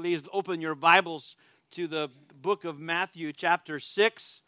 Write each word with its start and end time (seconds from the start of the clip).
please 0.00 0.22
open 0.32 0.60
your 0.60 0.76
Bibles 0.76 1.34
to 1.72 1.88
the 1.88 2.08
book 2.40 2.64
of 2.64 2.78
Matthew, 2.78 3.32
chapter 3.32 3.80
6. 3.80 4.42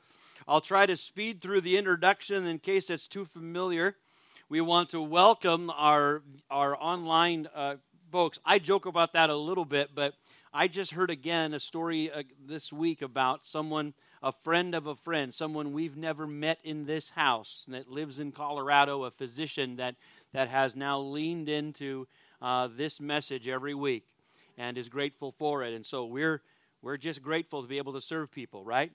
I'll 0.47 0.61
try 0.61 0.87
to 0.87 0.97
speed 0.97 1.41
through 1.41 1.63
the 1.63 1.77
introduction 1.77 2.47
in 2.47 2.61
case 2.61 2.89
it's 2.89 3.09
too 3.09 3.25
familiar. 3.25 3.97
We 4.49 4.61
want 4.61 4.91
to 4.91 5.03
welcome 5.03 5.69
our, 5.71 6.23
our 6.53 6.81
online 6.81 7.49
uh, 7.53 7.75
folks. 8.13 8.39
I 8.45 8.61
joke 8.61 8.87
about 8.87 9.15
that 9.15 9.29
a 9.29 9.35
little 9.35 9.65
bit, 9.65 9.91
but 9.93 10.15
I 10.55 10.69
just 10.69 10.93
heard 10.93 11.11
again 11.11 11.53
a 11.53 11.59
story 11.59 12.13
uh, 12.13 12.23
this 12.47 12.73
week 12.73 13.03
about 13.03 13.45
someone, 13.45 13.93
a 14.23 14.31
friend 14.31 14.73
of 14.73 14.87
a 14.87 14.95
friend, 14.95 15.35
someone 15.35 15.73
we've 15.73 15.97
never 15.97 16.29
met 16.29 16.61
in 16.63 16.87
this 16.87 17.11
house 17.11 17.65
that 17.67 17.91
lives 17.91 18.21
in 18.21 18.31
Colorado, 18.31 19.03
a 19.03 19.11
physician 19.11 19.75
that, 19.79 19.97
that 20.33 20.49
has 20.49 20.77
now 20.77 21.01
leaned 21.01 21.49
into 21.49 22.07
uh, 22.41 22.69
this 22.77 23.01
message 23.01 23.49
every 23.49 23.75
week 23.75 24.05
and 24.61 24.77
is 24.77 24.91
grateful 24.91 25.35
for 25.39 25.65
it. 25.65 25.73
And 25.73 25.85
so 25.85 26.05
we're 26.05 26.43
we're 26.83 26.99
just 26.99 27.23
grateful 27.23 27.63
to 27.63 27.69
be 27.69 27.79
able 27.79 27.95
to 27.95 28.01
serve 28.01 28.31
people, 28.31 28.65
right? 28.65 28.93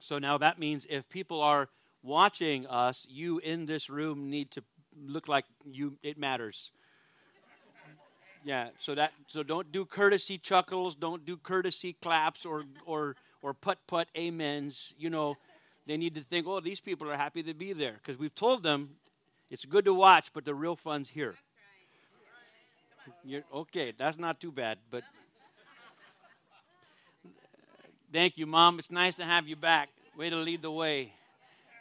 So 0.00 0.18
now 0.18 0.38
that 0.38 0.58
means 0.58 0.86
if 0.90 1.08
people 1.08 1.40
are 1.40 1.68
watching 2.02 2.66
us, 2.66 3.06
you 3.08 3.38
in 3.38 3.64
this 3.64 3.88
room 3.88 4.28
need 4.30 4.50
to 4.52 4.62
look 5.06 5.28
like 5.28 5.44
you 5.64 5.96
it 6.02 6.18
matters. 6.18 6.70
Yeah, 8.44 8.68
so 8.78 8.94
that 8.96 9.12
so 9.28 9.42
don't 9.42 9.70
do 9.72 9.84
courtesy 9.84 10.36
chuckles, 10.36 10.96
don't 10.96 11.24
do 11.24 11.36
courtesy 11.36 11.94
claps 12.02 12.44
or 12.44 12.64
or 12.84 13.16
or 13.40 13.54
put 13.54 13.78
put 13.86 14.08
amens. 14.18 14.92
You 14.98 15.10
know, 15.10 15.36
they 15.86 15.96
need 15.96 16.14
to 16.16 16.22
think, 16.22 16.46
oh, 16.46 16.60
these 16.60 16.80
people 16.80 17.08
are 17.08 17.16
happy 17.16 17.42
to 17.44 17.54
be 17.54 17.72
there 17.72 17.94
because 18.02 18.18
we've 18.18 18.34
told 18.34 18.62
them 18.64 18.90
it's 19.48 19.64
good 19.64 19.84
to 19.84 19.94
watch, 19.94 20.30
but 20.34 20.44
the 20.44 20.54
real 20.54 20.76
fun's 20.76 21.08
here. 21.08 21.36
You're, 23.24 23.42
okay, 23.52 23.92
that's 23.96 24.18
not 24.18 24.40
too 24.40 24.52
bad, 24.52 24.78
but 24.90 25.02
thank 28.12 28.38
you, 28.38 28.46
Mom. 28.46 28.78
It's 28.78 28.90
nice 28.90 29.16
to 29.16 29.24
have 29.24 29.48
you 29.48 29.56
back. 29.56 29.88
Way 30.16 30.30
to 30.30 30.36
lead 30.36 30.62
the 30.62 30.70
way. 30.70 31.12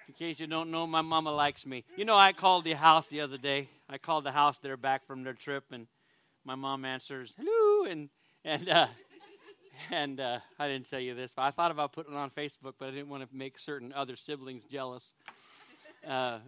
In 0.08 0.14
case 0.16 0.40
you 0.40 0.48
don't 0.48 0.72
know, 0.72 0.86
my 0.86 1.02
mama 1.02 1.32
likes 1.32 1.66
me. 1.66 1.86
You 1.96 2.06
know, 2.06 2.18
I 2.18 2.34
called 2.34 2.66
the 2.66 2.74
house 2.74 3.08
the 3.08 3.22
other 3.22 3.38
day. 3.38 3.70
I 3.90 3.98
called 3.98 4.26
the 4.26 4.32
house. 4.32 4.58
They're 4.58 4.78
back 4.78 5.06
from 5.08 5.24
their 5.24 5.34
trip, 5.34 5.64
and 5.72 5.88
my 6.46 6.56
mom 6.56 6.84
answers, 6.86 7.34
"Hello," 7.38 7.90
and 7.90 8.10
and 8.44 8.70
uh, 8.70 8.88
and 9.92 10.20
uh, 10.20 10.40
I 10.60 10.68
didn't 10.68 10.90
tell 10.90 11.00
you 11.00 11.16
this. 11.16 11.32
But 11.36 11.44
I 11.44 11.52
thought 11.52 11.72
about 11.72 11.94
putting 11.94 12.14
it 12.14 12.18
on 12.18 12.32
Facebook, 12.32 12.74
but 12.80 12.90
I 12.90 12.92
didn't 12.92 13.10
want 13.10 13.30
to 13.30 13.36
make 13.36 13.60
certain 13.60 13.94
other 13.94 14.16
siblings 14.18 14.64
jealous. 14.72 15.14
Uh, 16.08 16.40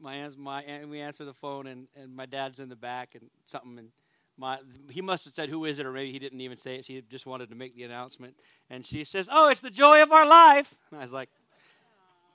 my 0.00 0.28
my 0.36 0.62
and 0.62 0.90
we 0.90 1.00
answer 1.00 1.24
the 1.24 1.34
phone, 1.34 1.66
and 1.66 1.88
and 2.00 2.14
my 2.14 2.26
dad's 2.26 2.58
in 2.58 2.68
the 2.68 2.76
back, 2.76 3.14
and 3.14 3.30
something, 3.46 3.78
and 3.78 3.88
my 4.36 4.58
he 4.90 5.00
must 5.00 5.24
have 5.24 5.34
said 5.34 5.48
who 5.48 5.64
is 5.64 5.78
it, 5.78 5.86
or 5.86 5.92
maybe 5.92 6.12
he 6.12 6.18
didn't 6.18 6.40
even 6.40 6.56
say 6.56 6.76
it. 6.76 6.86
She 6.86 7.02
just 7.10 7.26
wanted 7.26 7.50
to 7.50 7.54
make 7.54 7.74
the 7.76 7.84
announcement, 7.84 8.34
and 8.70 8.86
she 8.86 9.04
says, 9.04 9.28
"Oh, 9.30 9.48
it's 9.48 9.60
the 9.60 9.70
joy 9.70 10.02
of 10.02 10.12
our 10.12 10.26
life." 10.26 10.74
And 10.90 11.00
I 11.00 11.04
was 11.04 11.12
like, 11.12 11.30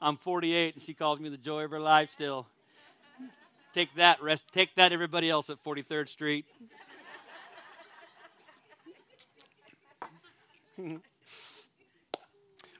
"I'm 0.02 0.18
48," 0.18 0.76
and 0.76 0.84
she 0.84 0.94
calls 0.94 1.20
me 1.20 1.30
the 1.30 1.38
joy 1.38 1.64
of 1.64 1.72
her 1.72 1.80
life 1.80 2.12
still. 2.12 2.48
Take 3.74 3.94
that, 3.96 4.22
rest. 4.22 4.44
Take 4.54 4.76
that, 4.76 4.92
everybody 4.92 5.30
else 5.30 5.50
at 5.50 5.64
43rd 5.64 6.10
Street. 6.10 6.46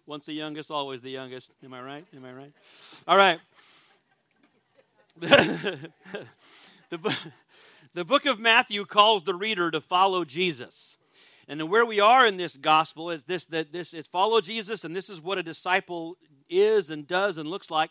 Once 0.06 0.26
the 0.26 0.34
youngest, 0.34 0.72
always 0.72 1.02
the 1.02 1.12
youngest. 1.12 1.52
Am 1.64 1.72
I 1.74 1.82
right? 1.82 2.06
Am 2.16 2.26
I 2.26 2.34
right? 2.34 2.52
All 3.08 3.16
right. 3.16 3.40
The, 5.20 5.90
the 7.94 8.06
book 8.06 8.26
of 8.26 8.40
Matthew 8.40 8.86
calls 8.86 9.24
the 9.24 9.34
reader 9.34 9.70
to 9.72 9.82
follow 9.82 10.24
Jesus. 10.24 10.96
And 11.48 11.70
where 11.70 11.86
we 11.86 12.00
are 12.00 12.26
in 12.26 12.38
this 12.38 12.56
gospel 12.56 13.10
is 13.10 13.24
this 13.24 13.46
that 13.48 13.74
this 13.74 13.94
is 13.94 14.08
follow 14.08 14.40
Jesus, 14.40 14.84
and 14.84 14.96
this 14.96 15.10
is 15.10 15.20
what 15.20 15.38
a 15.38 15.44
disciple 15.44 16.16
is 16.50 16.90
and 16.90 17.08
does 17.08 17.38
and 17.38 17.50
looks 17.50 17.70
like. 17.72 17.90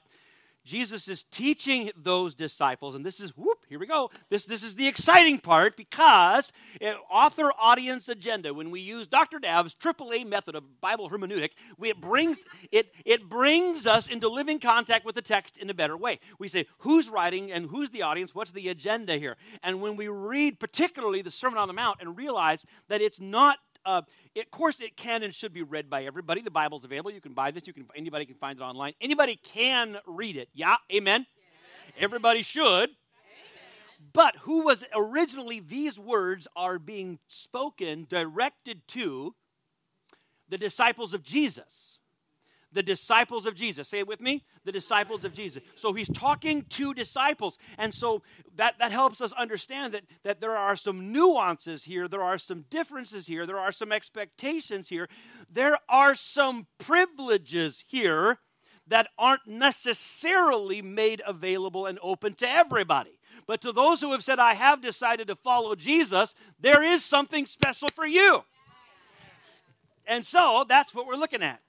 Jesus 0.68 1.08
is 1.08 1.24
teaching 1.30 1.90
those 1.96 2.34
disciples, 2.34 2.94
and 2.94 3.04
this 3.04 3.20
is 3.20 3.30
whoop, 3.38 3.64
here 3.70 3.78
we 3.78 3.86
go. 3.86 4.10
This, 4.28 4.44
this 4.44 4.62
is 4.62 4.74
the 4.74 4.86
exciting 4.86 5.38
part 5.38 5.78
because 5.78 6.52
uh, 6.82 6.90
author 7.10 7.50
audience 7.58 8.10
agenda. 8.10 8.52
When 8.52 8.70
we 8.70 8.80
use 8.80 9.06
Dr. 9.06 9.38
Dav's 9.38 9.74
AAA 9.74 10.28
method 10.28 10.54
of 10.54 10.80
Bible 10.82 11.08
hermeneutic, 11.08 11.52
we, 11.78 11.88
it 11.88 12.00
brings 12.02 12.44
it 12.70 12.92
it 13.06 13.30
brings 13.30 13.86
us 13.86 14.08
into 14.08 14.28
living 14.28 14.58
contact 14.60 15.06
with 15.06 15.14
the 15.14 15.22
text 15.22 15.56
in 15.56 15.70
a 15.70 15.74
better 15.74 15.96
way. 15.96 16.20
We 16.38 16.48
say 16.48 16.66
who's 16.80 17.08
writing 17.08 17.50
and 17.50 17.70
who's 17.70 17.88
the 17.88 18.02
audience, 18.02 18.34
what's 18.34 18.50
the 18.50 18.68
agenda 18.68 19.16
here, 19.16 19.38
and 19.62 19.80
when 19.80 19.96
we 19.96 20.08
read 20.08 20.60
particularly 20.60 21.22
the 21.22 21.30
Sermon 21.30 21.58
on 21.58 21.68
the 21.68 21.74
Mount 21.74 22.02
and 22.02 22.14
realize 22.14 22.62
that 22.88 23.00
it's 23.00 23.18
not 23.18 23.56
uh, 23.88 24.02
of 24.36 24.50
course, 24.50 24.80
it 24.80 24.96
can 24.96 25.22
and 25.22 25.34
should 25.34 25.54
be 25.54 25.62
read 25.62 25.88
by 25.88 26.04
everybody. 26.04 26.42
The 26.42 26.50
Bible's 26.50 26.84
available. 26.84 27.10
You 27.10 27.22
can 27.22 27.32
buy 27.32 27.50
this. 27.50 27.66
You 27.66 27.72
can 27.72 27.86
anybody 27.96 28.26
can 28.26 28.34
find 28.34 28.58
it 28.58 28.62
online. 28.62 28.92
Anybody 29.00 29.36
can 29.42 29.96
read 30.06 30.36
it. 30.36 30.50
Yeah, 30.52 30.76
amen. 30.92 31.26
Everybody 31.98 32.42
should. 32.42 32.90
But 34.12 34.36
who 34.36 34.64
was 34.64 34.84
originally 34.94 35.60
these 35.60 35.98
words 35.98 36.46
are 36.54 36.78
being 36.78 37.18
spoken 37.28 38.06
directed 38.08 38.86
to 38.88 39.34
the 40.50 40.58
disciples 40.58 41.14
of 41.14 41.22
Jesus 41.22 41.97
the 42.72 42.82
disciples 42.82 43.46
of 43.46 43.54
Jesus. 43.54 43.88
Say 43.88 44.00
it 44.00 44.08
with 44.08 44.20
me 44.20 44.44
the 44.64 44.72
disciples 44.72 45.24
of 45.24 45.32
Jesus. 45.32 45.62
So 45.76 45.92
he's 45.92 46.08
talking 46.10 46.62
to 46.70 46.92
disciples. 46.92 47.56
And 47.78 47.94
so 47.94 48.22
that, 48.56 48.78
that 48.78 48.92
helps 48.92 49.20
us 49.20 49.32
understand 49.32 49.94
that, 49.94 50.02
that 50.24 50.40
there 50.40 50.56
are 50.56 50.76
some 50.76 51.10
nuances 51.12 51.84
here, 51.84 52.08
there 52.08 52.22
are 52.22 52.38
some 52.38 52.64
differences 52.68 53.26
here, 53.26 53.46
there 53.46 53.58
are 53.58 53.72
some 53.72 53.92
expectations 53.92 54.88
here, 54.88 55.08
there 55.50 55.78
are 55.88 56.14
some 56.14 56.66
privileges 56.78 57.82
here 57.86 58.38
that 58.88 59.08
aren't 59.18 59.46
necessarily 59.46 60.82
made 60.82 61.22
available 61.26 61.86
and 61.86 61.98
open 62.02 62.34
to 62.34 62.48
everybody. 62.48 63.18
But 63.46 63.60
to 63.62 63.72
those 63.72 64.00
who 64.00 64.12
have 64.12 64.24
said, 64.24 64.38
I 64.38 64.54
have 64.54 64.82
decided 64.82 65.28
to 65.28 65.36
follow 65.36 65.74
Jesus, 65.74 66.34
there 66.60 66.82
is 66.82 67.04
something 67.04 67.46
special 67.46 67.88
for 67.94 68.06
you. 68.06 68.42
And 70.06 70.24
so 70.24 70.64
that's 70.68 70.94
what 70.94 71.06
we're 71.06 71.16
looking 71.16 71.42
at. 71.42 71.60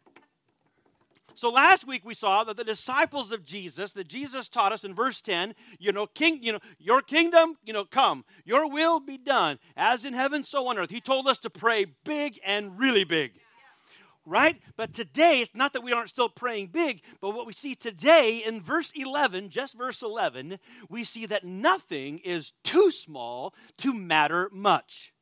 So 1.39 1.49
last 1.49 1.87
week 1.87 2.03
we 2.03 2.15
saw 2.15 2.43
that 2.43 2.57
the 2.57 2.65
disciples 2.65 3.31
of 3.31 3.45
Jesus, 3.45 3.93
that 3.93 4.09
Jesus 4.09 4.49
taught 4.49 4.73
us 4.73 4.83
in 4.83 4.93
verse 4.93 5.21
10, 5.21 5.55
you 5.79 5.93
know, 5.93 6.05
king, 6.05 6.43
you 6.43 6.51
know, 6.51 6.59
your 6.77 7.01
kingdom, 7.01 7.55
you 7.63 7.71
know, 7.71 7.85
come, 7.85 8.25
your 8.43 8.69
will 8.69 8.99
be 8.99 9.17
done, 9.17 9.57
as 9.77 10.03
in 10.03 10.13
heaven, 10.13 10.43
so 10.43 10.67
on 10.67 10.77
earth. 10.77 10.89
He 10.89 10.99
told 10.99 11.29
us 11.29 11.37
to 11.37 11.49
pray 11.49 11.85
big 12.03 12.41
and 12.45 12.77
really 12.77 13.05
big. 13.05 13.39
Right? 14.25 14.61
But 14.75 14.93
today, 14.93 15.39
it's 15.39 15.55
not 15.55 15.71
that 15.71 15.81
we 15.81 15.93
aren't 15.93 16.09
still 16.09 16.27
praying 16.27 16.71
big, 16.73 17.03
but 17.21 17.29
what 17.29 17.47
we 17.47 17.53
see 17.53 17.73
today 17.73 18.43
in 18.45 18.61
verse 18.61 18.91
11, 18.93 19.49
just 19.49 19.77
verse 19.77 20.01
11, 20.01 20.59
we 20.89 21.05
see 21.05 21.25
that 21.25 21.45
nothing 21.45 22.17
is 22.17 22.51
too 22.65 22.91
small 22.91 23.53
to 23.77 23.93
matter 23.93 24.49
much. 24.51 25.13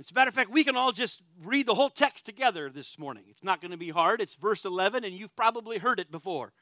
As 0.00 0.10
a 0.10 0.14
matter 0.14 0.28
of 0.30 0.34
fact, 0.34 0.50
we 0.50 0.64
can 0.64 0.76
all 0.76 0.92
just 0.92 1.20
read 1.42 1.66
the 1.66 1.74
whole 1.74 1.90
text 1.90 2.24
together 2.24 2.70
this 2.70 2.98
morning. 2.98 3.24
It's 3.28 3.44
not 3.44 3.60
going 3.60 3.70
to 3.70 3.76
be 3.76 3.90
hard. 3.90 4.22
It's 4.22 4.34
verse 4.34 4.64
11, 4.64 5.04
and 5.04 5.14
you've 5.14 5.36
probably 5.36 5.76
heard 5.76 6.00
it 6.00 6.10
before. 6.10 6.54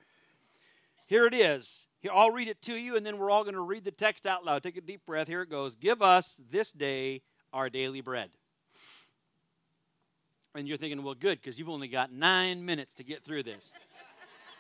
Here 1.07 1.25
it 1.25 1.35
is. 1.35 1.87
Here, 2.01 2.11
I'll 2.13 2.33
read 2.33 2.49
it 2.49 2.61
to 2.63 2.75
you, 2.75 2.97
and 2.97 3.07
then 3.07 3.17
we're 3.17 3.31
all 3.31 3.45
going 3.45 3.55
to 3.55 3.61
read 3.61 3.85
the 3.85 3.93
text 3.93 4.27
out 4.27 4.45
loud. 4.45 4.65
Take 4.65 4.77
a 4.77 4.81
deep 4.81 5.07
breath. 5.07 5.29
Here 5.29 5.43
it 5.43 5.51
goes. 5.51 5.77
Give 5.77 6.03
us 6.03 6.35
this 6.51 6.73
day 6.73 7.23
our 7.53 7.71
daily 7.71 8.01
bread. 8.01 8.31
And 10.57 10.67
you're 10.67 10.77
thinking, 10.77 11.05
well, 11.05 11.15
good, 11.15 11.41
because 11.41 11.61
you've 11.61 11.69
only 11.69 11.89
got 11.89 12.13
nine 12.13 12.65
minutes 12.65 12.93
to 12.95 13.05
get 13.05 13.23
through 13.23 13.45
this. 13.45 13.71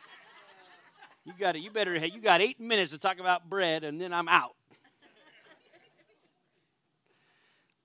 you 1.24 1.32
got 1.36 1.56
it. 1.56 1.62
You 1.62 1.72
better. 1.72 1.96
You 1.96 2.20
got 2.20 2.40
eight 2.40 2.60
minutes 2.60 2.92
to 2.92 2.98
talk 2.98 3.18
about 3.18 3.50
bread, 3.50 3.82
and 3.82 4.00
then 4.00 4.12
I'm 4.12 4.28
out. 4.28 4.54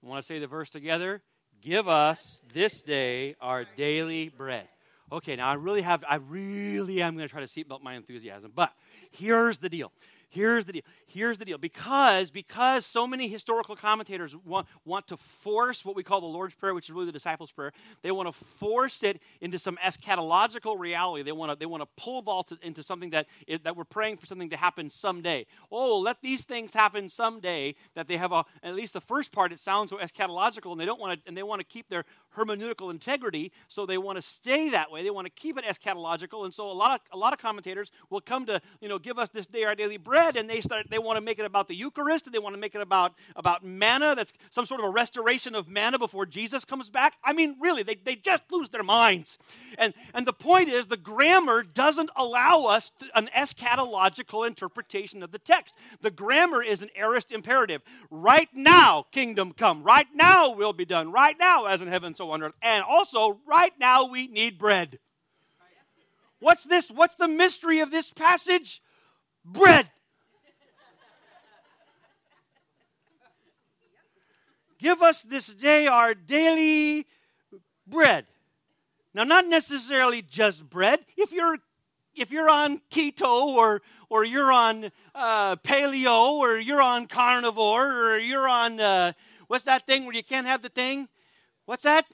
I 0.04 0.10
want 0.10 0.24
to 0.24 0.28
say 0.28 0.40
the 0.40 0.48
verse 0.48 0.70
together. 0.70 1.22
Give 1.62 1.88
us 1.88 2.42
this 2.54 2.82
day 2.82 3.36
our 3.40 3.66
daily 3.78 4.28
bread. 4.28 4.68
Okay, 5.12 5.36
now 5.38 5.48
I 5.48 5.54
really 5.54 5.82
have, 5.82 6.04
I 6.10 6.16
really 6.16 7.02
am 7.02 7.16
going 7.16 7.28
to 7.28 7.32
try 7.32 7.46
to 7.46 7.48
seatbelt 7.48 7.82
my 7.82 7.94
enthusiasm, 7.96 8.52
but 8.54 8.74
here's 9.12 9.60
the 9.60 9.70
deal. 9.70 9.92
Here's 10.33 10.65
the 10.65 10.74
deal. 10.74 10.81
Here's 11.06 11.38
the 11.38 11.45
deal. 11.45 11.59
Because 11.59 12.31
because 12.31 12.88
so 12.88 13.06
many 13.06 13.27
historical 13.27 13.75
commentators 13.75 14.35
want, 14.35 14.68
want 14.83 15.06
to 15.09 15.18
force 15.18 15.85
what 15.85 15.95
we 15.95 16.01
call 16.01 16.21
the 16.21 16.25
Lord's 16.25 16.56
Prayer, 16.56 16.74
which 16.74 16.85
is 16.85 16.91
really 16.91 17.06
the 17.06 17.12
disciples' 17.12 17.51
prayer, 17.51 17.71
they 18.01 18.09
want 18.09 18.27
to 18.27 18.33
force 18.33 19.03
it 19.03 19.21
into 19.41 19.59
some 19.59 19.77
eschatological 19.85 20.80
reality. 20.80 21.21
They 21.21 21.31
want 21.31 21.51
to 21.51 21.56
they 21.56 21.68
want 21.68 21.83
to 21.83 22.03
pull 22.03 22.24
it 22.50 22.57
into 22.63 22.81
something 22.81 23.12
that 23.12 23.27
that 23.63 23.77
we're 23.77 23.83
praying 23.83 24.18
for 24.18 24.25
something 24.25 24.50
to 24.50 24.57
happen 24.57 24.89
someday. 24.89 25.45
Oh, 25.71 26.00
let 26.00 26.19
these 26.24 26.44
things 26.44 26.74
happen 26.74 27.09
someday. 27.09 27.75
That 27.94 28.07
they 28.07 28.18
have 28.18 28.31
a 28.31 28.44
at 28.63 28.74
least 28.74 28.94
the 28.94 29.01
first 29.01 29.31
part 29.31 29.51
it 29.51 29.59
sounds 29.59 29.91
so 29.91 29.97
eschatological, 29.97 30.71
and 30.71 30.81
they 30.81 30.85
don't 30.85 31.00
want 31.00 31.21
to 31.21 31.27
and 31.27 31.38
they 31.38 31.44
want 31.44 31.59
to 31.59 31.65
keep 31.65 31.89
their 31.89 32.06
hermeneutical 32.35 32.89
integrity, 32.89 33.51
so 33.68 33.85
they 33.85 34.00
want 34.00 34.15
to 34.15 34.24
stay 34.24 34.71
that 34.71 34.89
way. 34.89 35.03
They 35.03 35.12
want 35.12 35.27
to 35.27 35.31
keep 35.31 35.59
it 35.59 35.63
eschatological, 35.63 36.44
and 36.44 36.51
so 36.51 36.71
a 36.71 36.74
lot 36.74 37.00
of 37.00 37.01
a 37.12 37.18
lot 37.18 37.33
of 37.33 37.39
commentators 37.39 37.91
will 38.09 38.21
come 38.21 38.47
to 38.47 38.59
you 38.81 38.89
know 38.89 38.97
give 38.97 39.19
us 39.19 39.30
this 39.30 39.45
day 39.45 39.63
our 39.63 39.75
daily 39.75 39.97
bread 39.97 40.23
bread 40.24 40.38
and 40.38 40.50
they 40.50 40.62
start 40.62 40.90
they 40.90 41.00
want 41.00 41.18
to 41.18 41.22
make 41.22 41.40
it 41.40 41.46
about 41.46 41.68
the 41.68 41.75
Eucharist 41.75 42.25
and 42.25 42.34
they 42.34 42.40
want 42.40 42.56
to 42.56 42.60
make 42.60 42.75
it 42.75 42.81
about 42.81 43.14
about 43.36 43.64
manna. 43.64 44.16
That's 44.16 44.34
some 44.52 44.66
sort 44.66 44.80
of 44.80 44.86
a 44.86 44.90
restoration 44.90 45.56
of 45.56 45.68
manna 45.68 46.00
before 46.00 46.25
Jesus 46.25 46.66
comes 46.66 46.90
back. 46.90 47.14
I 47.24 47.34
mean, 47.34 47.56
really, 47.60 47.84
they, 47.84 47.96
they 47.96 48.16
just 48.16 48.44
lose 48.52 48.70
their 48.70 48.84
minds. 48.84 49.38
And 49.78 49.94
and 50.14 50.25
the 50.25 50.34
point 50.34 50.70
is 50.70 50.88
the 50.88 50.98
grammar 50.98 51.64
doesn't 51.64 52.10
allow 52.16 52.66
us 52.66 52.92
to, 53.00 53.06
an 53.16 53.30
eschatological 53.36 54.48
interpretation 54.48 55.24
of 55.24 55.31
the 55.31 55.40
text. 55.40 55.75
The 56.02 56.12
grammar 56.12 56.64
is 56.64 56.81
an 56.81 56.90
aorist 56.96 57.31
imperative. 57.31 57.81
Right 58.10 58.50
now, 58.54 59.06
kingdom 59.12 59.54
come. 59.54 59.84
Right 59.84 60.08
now 60.14 60.54
will 60.54 60.74
be 60.74 60.86
done. 60.86 61.12
Right 61.12 61.38
now, 61.38 61.66
as 61.66 61.81
in 61.81 61.88
heaven, 61.88 62.16
so 62.16 62.31
on 62.31 62.44
earth. 62.44 62.56
And 62.62 62.84
also, 62.84 63.40
right 63.48 63.74
now 63.80 64.06
we 64.06 64.28
need 64.28 64.58
bread. 64.58 65.00
What's 66.40 66.64
this? 66.66 66.90
What's 66.90 67.16
the 67.16 67.28
mystery 67.28 67.80
of 67.80 67.90
this 67.90 68.12
passage? 68.12 68.81
Bread. 69.46 69.90
Give 74.83 75.01
us 75.01 75.21
this 75.21 75.47
day 75.47 75.88
our 75.88 76.13
daily 76.13 77.07
bread. 77.88 78.25
Now, 79.13 79.24
not 79.24 79.47
necessarily 79.47 80.21
just 80.21 80.69
bread. 80.69 81.00
If 81.15 81.31
you're 81.31 81.57
if 82.15 82.31
you're 82.31 82.50
on 82.50 82.81
keto 82.91 83.45
or 83.45 83.81
or 84.09 84.25
you're 84.25 84.51
on 84.51 84.91
uh, 85.15 85.56
paleo 85.56 86.33
or 86.33 86.59
you're 86.59 86.81
on 86.81 87.07
carnivore 87.07 88.12
or 88.12 88.18
you're 88.18 88.50
on 88.50 88.81
uh, 88.81 89.13
what's 89.47 89.63
that 89.63 89.88
thing 89.88 90.03
where 90.03 90.15
you 90.15 90.24
can't 90.24 90.47
have 90.47 90.62
the 90.62 90.68
thing? 90.68 91.07
What's 91.65 91.83
that? 91.83 92.06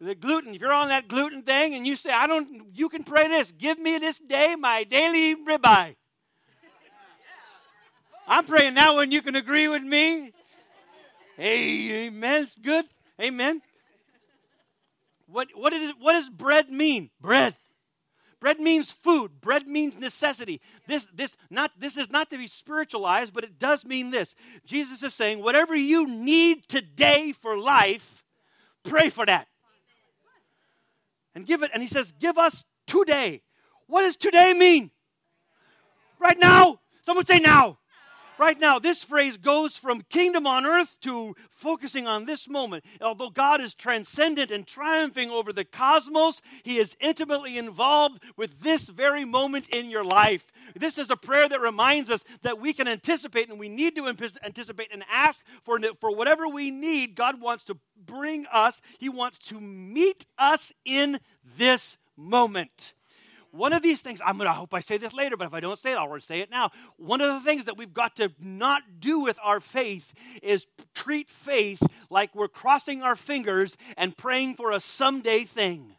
the 0.00 0.14
gluten, 0.14 0.54
if 0.54 0.60
you're 0.60 0.72
on 0.72 0.88
that 0.88 1.08
gluten 1.08 1.42
thing 1.42 1.74
and 1.74 1.86
you 1.86 1.96
say, 1.96 2.10
I 2.10 2.26
don't, 2.26 2.66
you 2.74 2.88
can 2.88 3.04
pray 3.04 3.28
this, 3.28 3.52
give 3.52 3.78
me 3.78 3.96
this 3.96 4.18
day 4.18 4.54
my 4.54 4.84
daily 4.84 5.34
ribeye. 5.36 5.94
I'm 8.26 8.44
praying 8.44 8.74
now 8.74 8.96
when 8.96 9.12
you 9.12 9.22
can 9.22 9.34
agree 9.34 9.68
with 9.68 9.82
me. 9.82 10.32
Hey, 11.36 12.06
amen. 12.06 12.42
It's 12.42 12.54
good. 12.54 12.86
Amen. 13.20 13.62
What, 15.26 15.48
what, 15.54 15.72
is, 15.72 15.92
what 15.98 16.12
does 16.12 16.28
bread 16.28 16.70
mean? 16.70 17.10
Bread. 17.20 17.56
Bread 18.40 18.60
means 18.60 18.92
food. 18.92 19.40
Bread 19.40 19.66
means 19.66 19.98
necessity. 19.98 20.60
This, 20.86 21.06
this, 21.14 21.36
not, 21.50 21.72
this 21.78 21.96
is 21.96 22.10
not 22.10 22.30
to 22.30 22.36
be 22.36 22.46
spiritualized, 22.46 23.32
but 23.32 23.42
it 23.42 23.58
does 23.58 23.84
mean 23.84 24.10
this. 24.10 24.34
Jesus 24.66 25.02
is 25.02 25.14
saying, 25.14 25.42
whatever 25.42 25.74
you 25.74 26.06
need 26.06 26.68
today 26.68 27.32
for 27.32 27.58
life, 27.58 28.24
pray 28.84 29.08
for 29.08 29.24
that 29.26 29.48
and 31.34 31.46
give 31.46 31.62
it. 31.62 31.70
And 31.72 31.82
he 31.82 31.88
says, 31.88 32.12
Give 32.12 32.38
us 32.38 32.64
today. 32.86 33.42
What 33.86 34.02
does 34.02 34.16
today 34.16 34.54
mean? 34.54 34.90
Right 36.18 36.38
now. 36.38 36.80
Someone 37.02 37.26
say 37.26 37.38
now. 37.38 37.78
Right 38.38 38.58
now, 38.58 38.78
this 38.78 39.04
phrase 39.04 39.36
goes 39.36 39.76
from 39.76 40.02
kingdom 40.02 40.46
on 40.46 40.66
earth 40.66 40.96
to 41.02 41.36
focusing 41.50 42.08
on 42.08 42.24
this 42.24 42.48
moment. 42.48 42.84
Although 43.00 43.30
God 43.30 43.60
is 43.60 43.74
transcendent 43.74 44.50
and 44.50 44.66
triumphing 44.66 45.30
over 45.30 45.52
the 45.52 45.64
cosmos, 45.64 46.40
He 46.64 46.78
is 46.78 46.96
intimately 47.00 47.56
involved 47.56 48.20
with 48.36 48.60
this 48.60 48.88
very 48.88 49.24
moment 49.24 49.68
in 49.68 49.88
your 49.88 50.04
life. 50.04 50.50
This 50.74 50.98
is 50.98 51.10
a 51.10 51.16
prayer 51.16 51.48
that 51.48 51.60
reminds 51.60 52.10
us 52.10 52.24
that 52.42 52.60
we 52.60 52.72
can 52.72 52.88
anticipate 52.88 53.48
and 53.48 53.58
we 53.58 53.68
need 53.68 53.94
to 53.96 54.08
anticipate 54.08 54.88
and 54.92 55.04
ask 55.10 55.40
for, 55.62 55.78
for 56.00 56.14
whatever 56.14 56.48
we 56.48 56.72
need. 56.72 57.14
God 57.14 57.40
wants 57.40 57.64
to 57.64 57.76
bring 58.04 58.46
us, 58.52 58.80
He 58.98 59.08
wants 59.08 59.38
to 59.50 59.60
meet 59.60 60.26
us 60.38 60.72
in 60.84 61.20
this 61.56 61.96
moment. 62.16 62.94
One 63.54 63.72
of 63.72 63.82
these 63.82 64.00
things, 64.00 64.20
I'm 64.26 64.36
going 64.36 64.48
to 64.48 64.52
hope 64.52 64.74
I 64.74 64.80
say 64.80 64.96
this 64.96 65.12
later, 65.12 65.36
but 65.36 65.46
if 65.46 65.54
I 65.54 65.60
don't 65.60 65.78
say 65.78 65.92
it, 65.92 65.96
I'll 65.96 66.20
say 66.20 66.40
it 66.40 66.50
now. 66.50 66.72
One 66.96 67.20
of 67.20 67.32
the 67.32 67.48
things 67.48 67.66
that 67.66 67.76
we've 67.76 67.94
got 67.94 68.16
to 68.16 68.32
not 68.40 68.82
do 68.98 69.20
with 69.20 69.38
our 69.40 69.60
faith 69.60 70.12
is 70.42 70.66
treat 70.92 71.28
faith 71.28 71.80
like 72.10 72.34
we're 72.34 72.48
crossing 72.48 73.02
our 73.02 73.14
fingers 73.14 73.76
and 73.96 74.16
praying 74.16 74.56
for 74.56 74.72
a 74.72 74.80
someday 74.80 75.44
thing. 75.44 75.93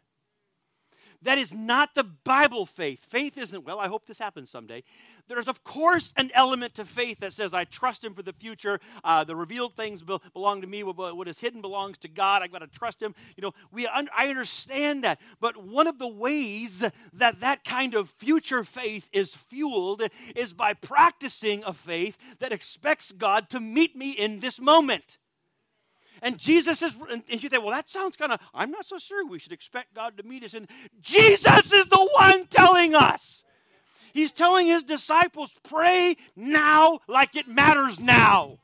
That 1.22 1.38
is 1.38 1.52
not 1.52 1.94
the 1.94 2.04
Bible 2.04 2.66
faith. 2.66 3.00
Faith 3.08 3.38
isn't, 3.38 3.64
well, 3.64 3.78
I 3.78 3.88
hope 3.88 4.06
this 4.06 4.18
happens 4.18 4.50
someday. 4.50 4.84
There's, 5.28 5.48
of 5.48 5.64
course, 5.64 6.12
an 6.16 6.30
element 6.34 6.74
to 6.74 6.84
faith 6.84 7.20
that 7.20 7.32
says, 7.32 7.52
I 7.52 7.64
trust 7.64 8.04
Him 8.04 8.14
for 8.14 8.22
the 8.22 8.32
future. 8.32 8.80
Uh, 9.02 9.24
the 9.24 9.34
revealed 9.34 9.74
things 9.74 10.02
be- 10.02 10.18
belong 10.32 10.60
to 10.60 10.66
me. 10.66 10.82
What 10.84 11.28
is 11.28 11.38
hidden 11.38 11.60
belongs 11.60 11.98
to 11.98 12.08
God. 12.08 12.42
I've 12.42 12.52
got 12.52 12.60
to 12.60 12.68
trust 12.68 13.02
Him. 13.02 13.14
You 13.36 13.42
know, 13.42 13.52
we 13.72 13.86
un- 13.86 14.08
I 14.16 14.28
understand 14.28 15.04
that. 15.04 15.20
But 15.40 15.56
one 15.56 15.86
of 15.86 15.98
the 15.98 16.06
ways 16.06 16.84
that 17.12 17.40
that 17.40 17.64
kind 17.64 17.94
of 17.94 18.10
future 18.10 18.62
faith 18.62 19.08
is 19.12 19.34
fueled 19.34 20.02
is 20.34 20.52
by 20.52 20.74
practicing 20.74 21.64
a 21.64 21.72
faith 21.72 22.18
that 22.38 22.52
expects 22.52 23.10
God 23.12 23.50
to 23.50 23.60
meet 23.60 23.96
me 23.96 24.10
in 24.10 24.40
this 24.40 24.60
moment. 24.60 25.18
And 26.22 26.38
Jesus 26.38 26.82
is, 26.82 26.96
and 27.10 27.22
you 27.28 27.48
say, 27.48 27.58
well, 27.58 27.70
that 27.70 27.88
sounds 27.88 28.16
kind 28.16 28.32
of, 28.32 28.40
I'm 28.54 28.70
not 28.70 28.86
so 28.86 28.98
sure 28.98 29.26
we 29.26 29.38
should 29.38 29.52
expect 29.52 29.94
God 29.94 30.16
to 30.16 30.22
meet 30.22 30.44
us. 30.44 30.54
And 30.54 30.68
Jesus 31.00 31.72
is 31.72 31.86
the 31.86 32.08
one 32.14 32.46
telling 32.46 32.94
us. 32.94 33.44
He's 34.12 34.32
telling 34.32 34.66
his 34.66 34.82
disciples, 34.82 35.50
pray 35.62 36.16
now 36.34 37.00
like 37.06 37.36
it 37.36 37.48
matters 37.48 38.00
now. 38.00 38.58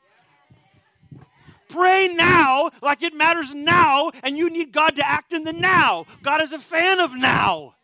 Pray 1.69 2.07
now 2.07 2.71
like 2.81 3.01
it 3.03 3.13
matters 3.13 3.53
now, 3.53 4.11
and 4.23 4.37
you 4.37 4.49
need 4.49 4.71
God 4.71 4.95
to 4.95 5.07
act 5.07 5.33
in 5.33 5.43
the 5.43 5.53
now. 5.53 6.05
God 6.21 6.41
is 6.41 6.53
a 6.53 6.59
fan 6.59 6.99
of 6.99 7.15
now. 7.15 7.75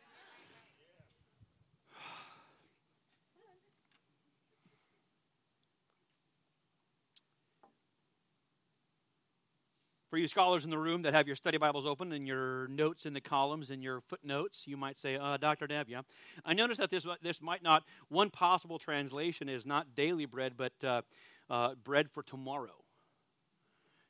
For 10.09 10.17
you 10.17 10.27
scholars 10.27 10.63
in 10.63 10.71
the 10.71 10.77
room 10.77 11.03
that 11.03 11.13
have 11.13 11.27
your 11.27 11.35
study 11.35 11.59
Bibles 11.59 11.85
open 11.85 12.13
and 12.13 12.27
your 12.27 12.67
notes 12.69 13.05
in 13.05 13.13
the 13.13 13.21
columns 13.21 13.69
and 13.69 13.83
your 13.83 14.01
footnotes, 14.01 14.63
you 14.65 14.75
might 14.75 14.97
say, 14.97 15.17
uh, 15.17 15.37
Dr. 15.37 15.67
Deb, 15.67 15.87
yeah. 15.87 16.01
I 16.43 16.53
noticed 16.53 16.79
that 16.79 16.89
this, 16.89 17.05
this 17.21 17.39
might 17.39 17.61
not, 17.61 17.83
one 18.07 18.31
possible 18.31 18.79
translation 18.79 19.47
is 19.47 19.67
not 19.67 19.93
daily 19.93 20.25
bread, 20.25 20.53
but 20.57 20.73
uh, 20.83 21.03
uh, 21.47 21.75
bread 21.83 22.09
for 22.09 22.23
tomorrow. 22.23 22.73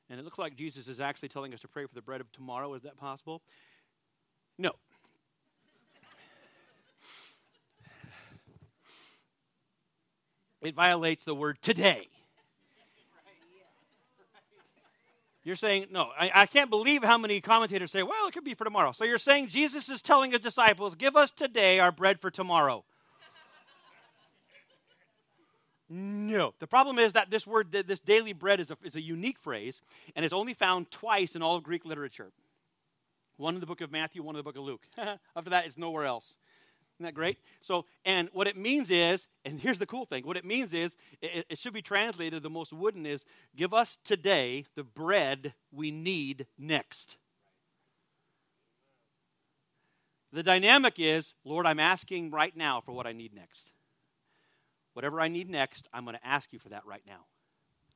And 0.09 0.21
it 0.21 0.23
looks 0.23 0.37
like 0.39 0.55
Jesus 0.55 0.87
is 0.87 1.01
actually 1.01 1.27
telling 1.27 1.53
us 1.53 1.59
to 1.61 1.67
pray 1.67 1.85
for 1.85 1.93
the 1.93 2.01
bread 2.01 2.21
of 2.21 2.31
tomorrow. 2.31 2.73
Is 2.75 2.83
that 2.83 2.95
possible? 2.95 3.41
No. 4.57 4.71
it 10.61 10.75
violates 10.75 11.25
the 11.25 11.35
word 11.35 11.61
today. 11.61 12.07
You're 15.43 15.55
saying, 15.55 15.87
no, 15.91 16.09
I, 16.19 16.31
I, 16.33 16.45
can't 16.45 16.69
believe 16.69 17.01
how 17.01 17.17
many 17.17 17.39
commentators 17.39 17.91
say, 17.91 18.03
well, 18.03 18.27
it 18.27 18.33
could 18.33 18.43
be 18.43 18.53
for 18.53 18.65
tomorrow. 18.65 18.91
So 18.91 19.05
you're 19.05 19.17
saying 19.17 19.47
Jesus 19.47 19.87
is 19.87 20.01
telling 20.01 20.31
his 20.31 20.41
disciples, 20.41 20.95
give 20.95 21.15
us 21.15 21.31
today 21.31 21.79
our 21.79 21.91
bread 21.91 22.19
for 22.19 22.29
tomorrow. 22.29 22.83
no. 25.89 26.53
The 26.59 26.67
problem 26.67 26.99
is 26.99 27.13
that 27.13 27.29
this 27.29 27.47
word, 27.47 27.71
this 27.71 28.01
daily 28.01 28.33
bread, 28.33 28.59
is 28.59 28.69
a, 28.69 28.77
is 28.83 28.95
a 28.95 29.01
unique 29.01 29.39
phrase, 29.39 29.81
and 30.15 30.25
it's 30.25 30.33
only 30.33 30.53
found 30.53 30.91
twice 30.91 31.35
in 31.35 31.41
all 31.41 31.55
of 31.55 31.63
Greek 31.63 31.85
literature 31.85 32.31
one 33.39 33.55
in 33.55 33.61
the 33.61 33.65
book 33.65 33.81
of 33.81 33.89
Matthew, 33.89 34.21
one 34.21 34.35
in 34.35 34.39
the 34.39 34.43
book 34.43 34.57
of 34.57 34.63
Luke. 34.63 34.81
After 35.35 35.49
that, 35.51 35.65
it's 35.65 35.77
nowhere 35.77 36.05
else. 36.05 36.35
Isn't 36.99 37.05
that 37.05 37.13
great? 37.13 37.37
So, 37.61 37.85
and 38.03 38.27
what 38.33 38.47
it 38.47 38.57
means 38.57 38.91
is, 38.91 39.25
and 39.45 39.57
here's 39.57 39.79
the 39.79 39.85
cool 39.85 40.05
thing 40.05 40.25
what 40.25 40.35
it 40.35 40.43
means 40.43 40.73
is, 40.73 40.97
it, 41.21 41.45
it, 41.49 41.57
should 41.57 41.71
be 41.71 41.81
translated, 41.81 42.43
the 42.43 42.49
most 42.49 42.73
wooden 42.73 43.05
is, 43.05 43.23
give 43.55 43.73
us 43.73 43.97
today 44.03 44.65
the 44.75 44.83
bread 44.83 45.53
we 45.71 45.91
need 45.91 46.45
next. 46.57 47.15
The 50.33 50.43
dynamic 50.43 50.95
is, 50.97 51.35
Lord, 51.45 51.65
I'm 51.65 51.79
asking 51.79 52.31
right 52.31 52.55
now 52.55 52.81
for 52.81 52.91
what 52.91 53.07
I 53.07 53.13
need 53.13 53.33
next. 53.33 53.71
Whatever 54.91 55.21
I 55.21 55.29
need 55.29 55.49
next, 55.49 55.87
I'm 55.93 56.03
going 56.03 56.17
to 56.17 56.27
ask 56.27 56.51
you 56.51 56.59
for 56.59 56.69
that 56.69 56.85
right 56.85 57.03
now. 57.07 57.27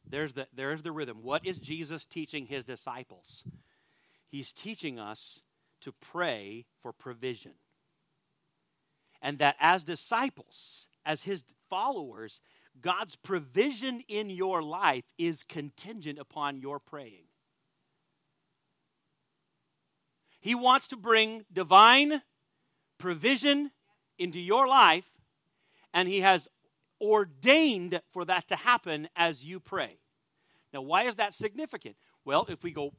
There's 0.09 0.31
the, 0.31 0.47
there's 0.55 0.81
the 0.81 0.93
rhythm. 0.93 1.17
What 1.21 1.45
is 1.45 1.59
Jesus 1.59 2.05
teaching 2.05 2.45
his 2.45 2.63
disciples? 2.63 3.43
He's 4.29 4.53
teaching 4.53 4.97
us 4.97 5.41
to 5.81 5.91
pray 5.91 6.65
for 6.81 6.93
provision 6.93 7.51
and 9.23 9.39
that 9.39 9.55
as 9.59 9.83
disciples, 9.83 10.89
as 11.03 11.23
his 11.23 11.43
followers, 11.69 12.41
God's 12.79 13.15
provision 13.15 14.03
in 14.07 14.29
your 14.29 14.61
life 14.61 15.05
is 15.17 15.43
contingent 15.43 16.19
upon 16.19 16.59
your 16.59 16.79
praying. 16.79 17.23
He 20.39 20.53
wants 20.53 20.87
to 20.89 20.97
bring 20.97 21.45
divine 21.51 22.21
provision 22.97 23.71
into 24.19 24.41
your 24.41 24.67
life, 24.67 25.05
and 25.93 26.07
He 26.07 26.19
has 26.19 26.49
ordained 26.99 28.01
for 28.11 28.25
that 28.25 28.49
to 28.49 28.57
happen 28.57 29.07
as 29.15 29.43
you 29.43 29.61
pray. 29.61 29.99
Now, 30.73 30.81
why 30.81 31.03
is 31.03 31.15
that 31.15 31.33
significant? 31.33 31.95
Well, 32.25 32.45
if 32.49 32.61
we 32.61 32.71
go 32.71 32.93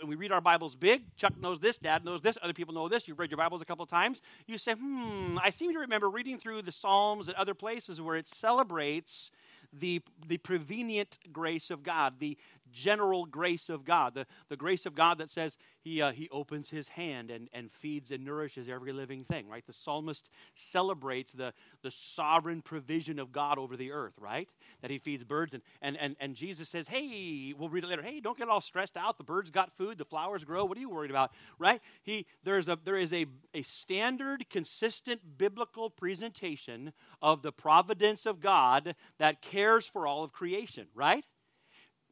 and 0.00 0.08
we 0.08 0.14
read 0.14 0.32
our 0.32 0.40
Bibles 0.40 0.74
big. 0.74 1.02
Chuck 1.16 1.32
knows 1.40 1.60
this, 1.60 1.78
Dad 1.78 2.04
knows 2.04 2.22
this, 2.22 2.36
other 2.42 2.52
people 2.52 2.74
know 2.74 2.88
this. 2.88 3.06
You've 3.06 3.18
read 3.18 3.30
your 3.30 3.38
Bibles 3.38 3.62
a 3.62 3.64
couple 3.64 3.82
of 3.82 3.90
times. 3.90 4.20
You 4.46 4.58
say, 4.58 4.74
hmm, 4.74 5.38
I 5.42 5.50
seem 5.50 5.72
to 5.72 5.78
remember 5.78 6.08
reading 6.08 6.38
through 6.38 6.62
the 6.62 6.72
Psalms 6.72 7.28
and 7.28 7.36
other 7.36 7.54
places 7.54 8.00
where 8.00 8.16
it 8.16 8.28
celebrates 8.28 9.30
the, 9.72 10.02
the 10.26 10.38
prevenient 10.38 11.18
grace 11.32 11.70
of 11.70 11.82
God, 11.82 12.14
the 12.18 12.36
general 12.72 13.26
grace 13.26 13.68
of 13.68 13.84
God, 13.84 14.14
the, 14.14 14.26
the 14.48 14.56
grace 14.56 14.86
of 14.86 14.94
God 14.94 15.18
that 15.18 15.30
says 15.30 15.56
he, 15.82 16.02
uh, 16.02 16.12
he 16.12 16.28
opens 16.30 16.68
his 16.68 16.88
hand 16.88 17.30
and, 17.30 17.48
and 17.52 17.70
feeds 17.70 18.10
and 18.10 18.24
nourishes 18.24 18.68
every 18.68 18.92
living 18.92 19.24
thing, 19.24 19.48
right? 19.48 19.66
The 19.66 19.72
psalmist 19.72 20.28
celebrates 20.54 21.32
the, 21.32 21.52
the 21.82 21.90
sovereign 21.90 22.62
provision 22.62 23.18
of 23.18 23.32
God 23.32 23.58
over 23.58 23.76
the 23.76 23.92
earth, 23.92 24.14
right? 24.18 24.48
That 24.82 24.90
he 24.90 24.98
feeds 24.98 25.24
birds. 25.24 25.54
And, 25.54 25.62
and, 25.80 25.96
and, 25.96 26.16
and 26.20 26.34
Jesus 26.34 26.68
says, 26.68 26.88
hey, 26.88 27.54
we'll 27.56 27.68
read 27.68 27.84
it 27.84 27.88
later, 27.88 28.02
hey, 28.02 28.20
don't 28.20 28.38
get 28.38 28.48
all 28.48 28.60
stressed 28.60 28.96
out. 28.96 29.18
The 29.18 29.24
birds 29.24 29.50
got 29.50 29.76
food, 29.76 29.98
the 29.98 30.04
flowers 30.04 30.44
grow. 30.44 30.64
What 30.64 30.76
are 30.76 30.80
you 30.80 30.90
worried 30.90 31.10
about, 31.10 31.32
right? 31.58 31.80
He, 32.02 32.26
there's 32.44 32.68
a, 32.68 32.78
there 32.84 32.96
is 32.96 33.12
a, 33.12 33.26
a 33.54 33.62
standard, 33.62 34.48
consistent 34.50 35.38
biblical 35.38 35.90
presentation 35.90 36.92
of 37.22 37.42
the 37.42 37.52
providence 37.52 38.26
of 38.26 38.40
God 38.40 38.94
that 39.18 39.42
cares 39.42 39.86
for 39.86 40.06
all 40.06 40.24
of 40.24 40.32
creation, 40.32 40.86
right? 40.94 41.24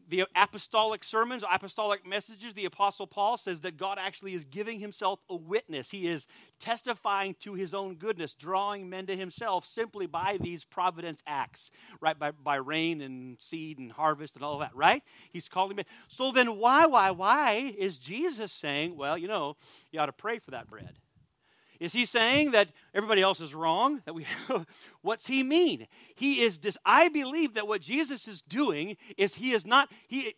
The 0.09 0.25
apostolic 0.35 1.05
sermons, 1.05 1.45
apostolic 1.50 2.07
messages, 2.07 2.55
the 2.55 2.65
Apostle 2.65 3.07
Paul 3.07 3.37
says 3.37 3.61
that 3.61 3.77
God 3.77 3.99
actually 4.00 4.35
is 4.35 4.45
giving 4.45 4.81
himself 4.81 5.21
a 5.29 5.37
witness. 5.37 5.91
He 5.91 6.09
is 6.09 6.27
testifying 6.59 7.35
to 7.41 7.55
his 7.55 7.75
own 7.75 7.97
goodness, 7.97 8.33
drawing 8.33 8.88
men 8.88 9.07
to 9.07 9.17
himself 9.17 9.67
simply 9.67 10.07
by 10.07 10.38
these 10.41 10.65
providence 10.65 11.23
acts, 11.27 11.71
right? 12.00 12.19
By, 12.19 12.31
by 12.31 12.57
rain 12.57 13.03
and 13.03 13.37
seed 13.41 13.79
and 13.79 13.93
harvest 13.93 14.37
and 14.37 14.45
all 14.45 14.55
of 14.55 14.61
that, 14.61 14.75
right? 14.75 15.03
He's 15.33 15.49
calling 15.49 15.77
men. 15.77 15.85
So 16.09 16.33
then, 16.33 16.57
why, 16.57 16.87
why, 16.87 17.11
why 17.11 17.75
is 17.79 17.99
Jesus 17.99 18.53
saying, 18.53 18.97
well, 18.97 19.19
you 19.19 19.29
know, 19.29 19.57
you 19.93 20.00
ought 20.00 20.07
to 20.07 20.12
pray 20.12 20.38
for 20.38 20.53
that 20.53 20.69
bread? 20.69 20.95
Is 21.81 21.93
he 21.93 22.07
saying 22.07 22.51
that 22.53 22.69
everybody 22.95 23.23
else 23.23 23.41
is 23.41 23.55
wrong? 23.55 24.03
That 24.05 24.15
we 24.15 24.27
What's 25.03 25.27
he 25.27 25.43
mean? 25.43 25.87
He 26.15 26.43
is 26.43 26.59
dis- 26.59 26.79
I 26.85 27.09
believe 27.09 27.55
that 27.55 27.69
what 27.69 27.81
Jesus 27.81 28.27
is 28.27 28.43
doing 28.43 28.97
is 29.17 29.37
he 29.37 29.53
is 29.53 29.65
not 29.65 29.91
he 30.09 30.35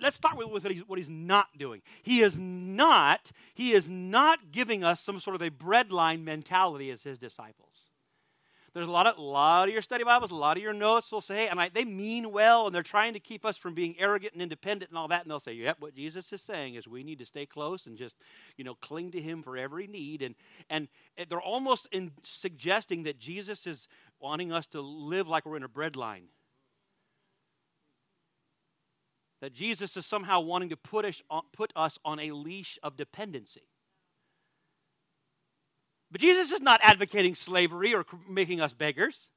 let's 0.00 0.16
start 0.16 0.36
with, 0.36 0.48
with 0.48 0.64
what, 0.64 0.72
he's, 0.72 0.82
what 0.88 0.98
he's 0.98 1.08
not 1.08 1.46
doing. 1.56 1.82
He 2.02 2.20
is 2.20 2.38
not 2.38 3.30
he 3.54 3.72
is 3.72 3.88
not 3.88 4.52
giving 4.52 4.84
us 4.84 5.00
some 5.00 5.20
sort 5.20 5.36
of 5.36 5.42
a 5.42 5.50
breadline 5.50 6.22
mentality 6.22 6.90
as 6.90 7.02
his 7.02 7.18
disciples. 7.18 7.87
There's 8.78 8.86
a 8.86 8.92
lot 8.92 9.08
of, 9.08 9.18
lot 9.18 9.66
of 9.66 9.72
your 9.72 9.82
study 9.82 10.04
Bibles, 10.04 10.30
a 10.30 10.36
lot 10.36 10.56
of 10.56 10.62
your 10.62 10.72
notes 10.72 11.10
will 11.10 11.20
say, 11.20 11.48
and 11.48 11.60
I, 11.60 11.68
they 11.68 11.84
mean 11.84 12.30
well, 12.30 12.66
and 12.66 12.72
they're 12.72 12.84
trying 12.84 13.12
to 13.14 13.18
keep 13.18 13.44
us 13.44 13.56
from 13.56 13.74
being 13.74 13.96
arrogant 13.98 14.34
and 14.34 14.40
independent 14.40 14.92
and 14.92 14.96
all 14.96 15.08
that. 15.08 15.22
And 15.22 15.30
they'll 15.32 15.40
say, 15.40 15.54
yep, 15.54 15.78
what 15.80 15.96
Jesus 15.96 16.32
is 16.32 16.40
saying 16.40 16.76
is 16.76 16.86
we 16.86 17.02
need 17.02 17.18
to 17.18 17.26
stay 17.26 17.44
close 17.44 17.86
and 17.86 17.98
just, 17.98 18.14
you 18.56 18.62
know, 18.62 18.76
cling 18.76 19.10
to 19.10 19.20
Him 19.20 19.42
for 19.42 19.56
every 19.56 19.88
need. 19.88 20.22
And, 20.22 20.36
and 20.70 20.86
they're 21.28 21.40
almost 21.40 21.88
in 21.90 22.12
suggesting 22.22 23.02
that 23.02 23.18
Jesus 23.18 23.66
is 23.66 23.88
wanting 24.20 24.52
us 24.52 24.68
to 24.68 24.80
live 24.80 25.26
like 25.26 25.44
we're 25.44 25.56
in 25.56 25.64
a 25.64 25.68
bread 25.68 25.96
line. 25.96 26.26
That 29.40 29.52
Jesus 29.52 29.96
is 29.96 30.06
somehow 30.06 30.38
wanting 30.38 30.68
to 30.68 30.76
put 30.76 31.04
us 31.04 31.20
on, 31.28 31.42
put 31.52 31.72
us 31.74 31.98
on 32.04 32.20
a 32.20 32.30
leash 32.30 32.78
of 32.84 32.96
dependency. 32.96 33.66
But 36.10 36.20
Jesus 36.20 36.52
is 36.52 36.60
not 36.60 36.80
advocating 36.82 37.34
slavery 37.34 37.94
or 37.94 38.04
making 38.28 38.60
us 38.60 38.72
beggars. 38.72 39.28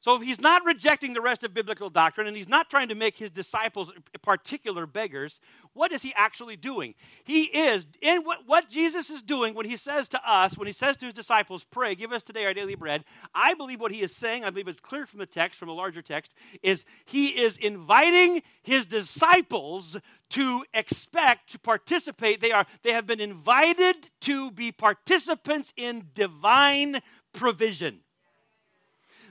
So 0.00 0.14
if 0.14 0.22
he's 0.22 0.40
not 0.40 0.64
rejecting 0.64 1.12
the 1.12 1.20
rest 1.20 1.42
of 1.42 1.52
biblical 1.52 1.90
doctrine 1.90 2.28
and 2.28 2.36
he's 2.36 2.48
not 2.48 2.70
trying 2.70 2.88
to 2.88 2.94
make 2.94 3.16
his 3.16 3.32
disciples 3.32 3.90
particular 4.22 4.86
beggars, 4.86 5.40
what 5.72 5.90
is 5.90 6.02
he 6.02 6.14
actually 6.14 6.54
doing? 6.54 6.94
He 7.24 7.44
is, 7.44 7.84
in 8.00 8.22
what, 8.22 8.40
what 8.46 8.70
Jesus 8.70 9.10
is 9.10 9.22
doing 9.22 9.54
when 9.54 9.66
he 9.66 9.76
says 9.76 10.08
to 10.10 10.20
us, 10.30 10.56
when 10.56 10.68
he 10.68 10.72
says 10.72 10.96
to 10.98 11.06
his 11.06 11.14
disciples, 11.14 11.64
pray, 11.68 11.96
give 11.96 12.12
us 12.12 12.22
today 12.22 12.44
our 12.44 12.54
daily 12.54 12.76
bread, 12.76 13.04
I 13.34 13.54
believe 13.54 13.80
what 13.80 13.90
he 13.90 14.02
is 14.02 14.14
saying, 14.14 14.44
I 14.44 14.50
believe 14.50 14.68
it's 14.68 14.78
clear 14.78 15.04
from 15.04 15.18
the 15.18 15.26
text, 15.26 15.58
from 15.58 15.68
a 15.68 15.74
larger 15.74 16.02
text, 16.02 16.32
is 16.62 16.84
he 17.04 17.28
is 17.28 17.56
inviting 17.56 18.42
his 18.62 18.86
disciples 18.86 19.96
to 20.30 20.64
expect, 20.74 21.50
to 21.52 21.58
participate. 21.58 22.40
They, 22.40 22.52
are, 22.52 22.66
they 22.84 22.92
have 22.92 23.06
been 23.06 23.20
invited 23.20 24.10
to 24.22 24.52
be 24.52 24.70
participants 24.70 25.74
in 25.76 26.10
divine 26.14 27.00
provision 27.32 28.00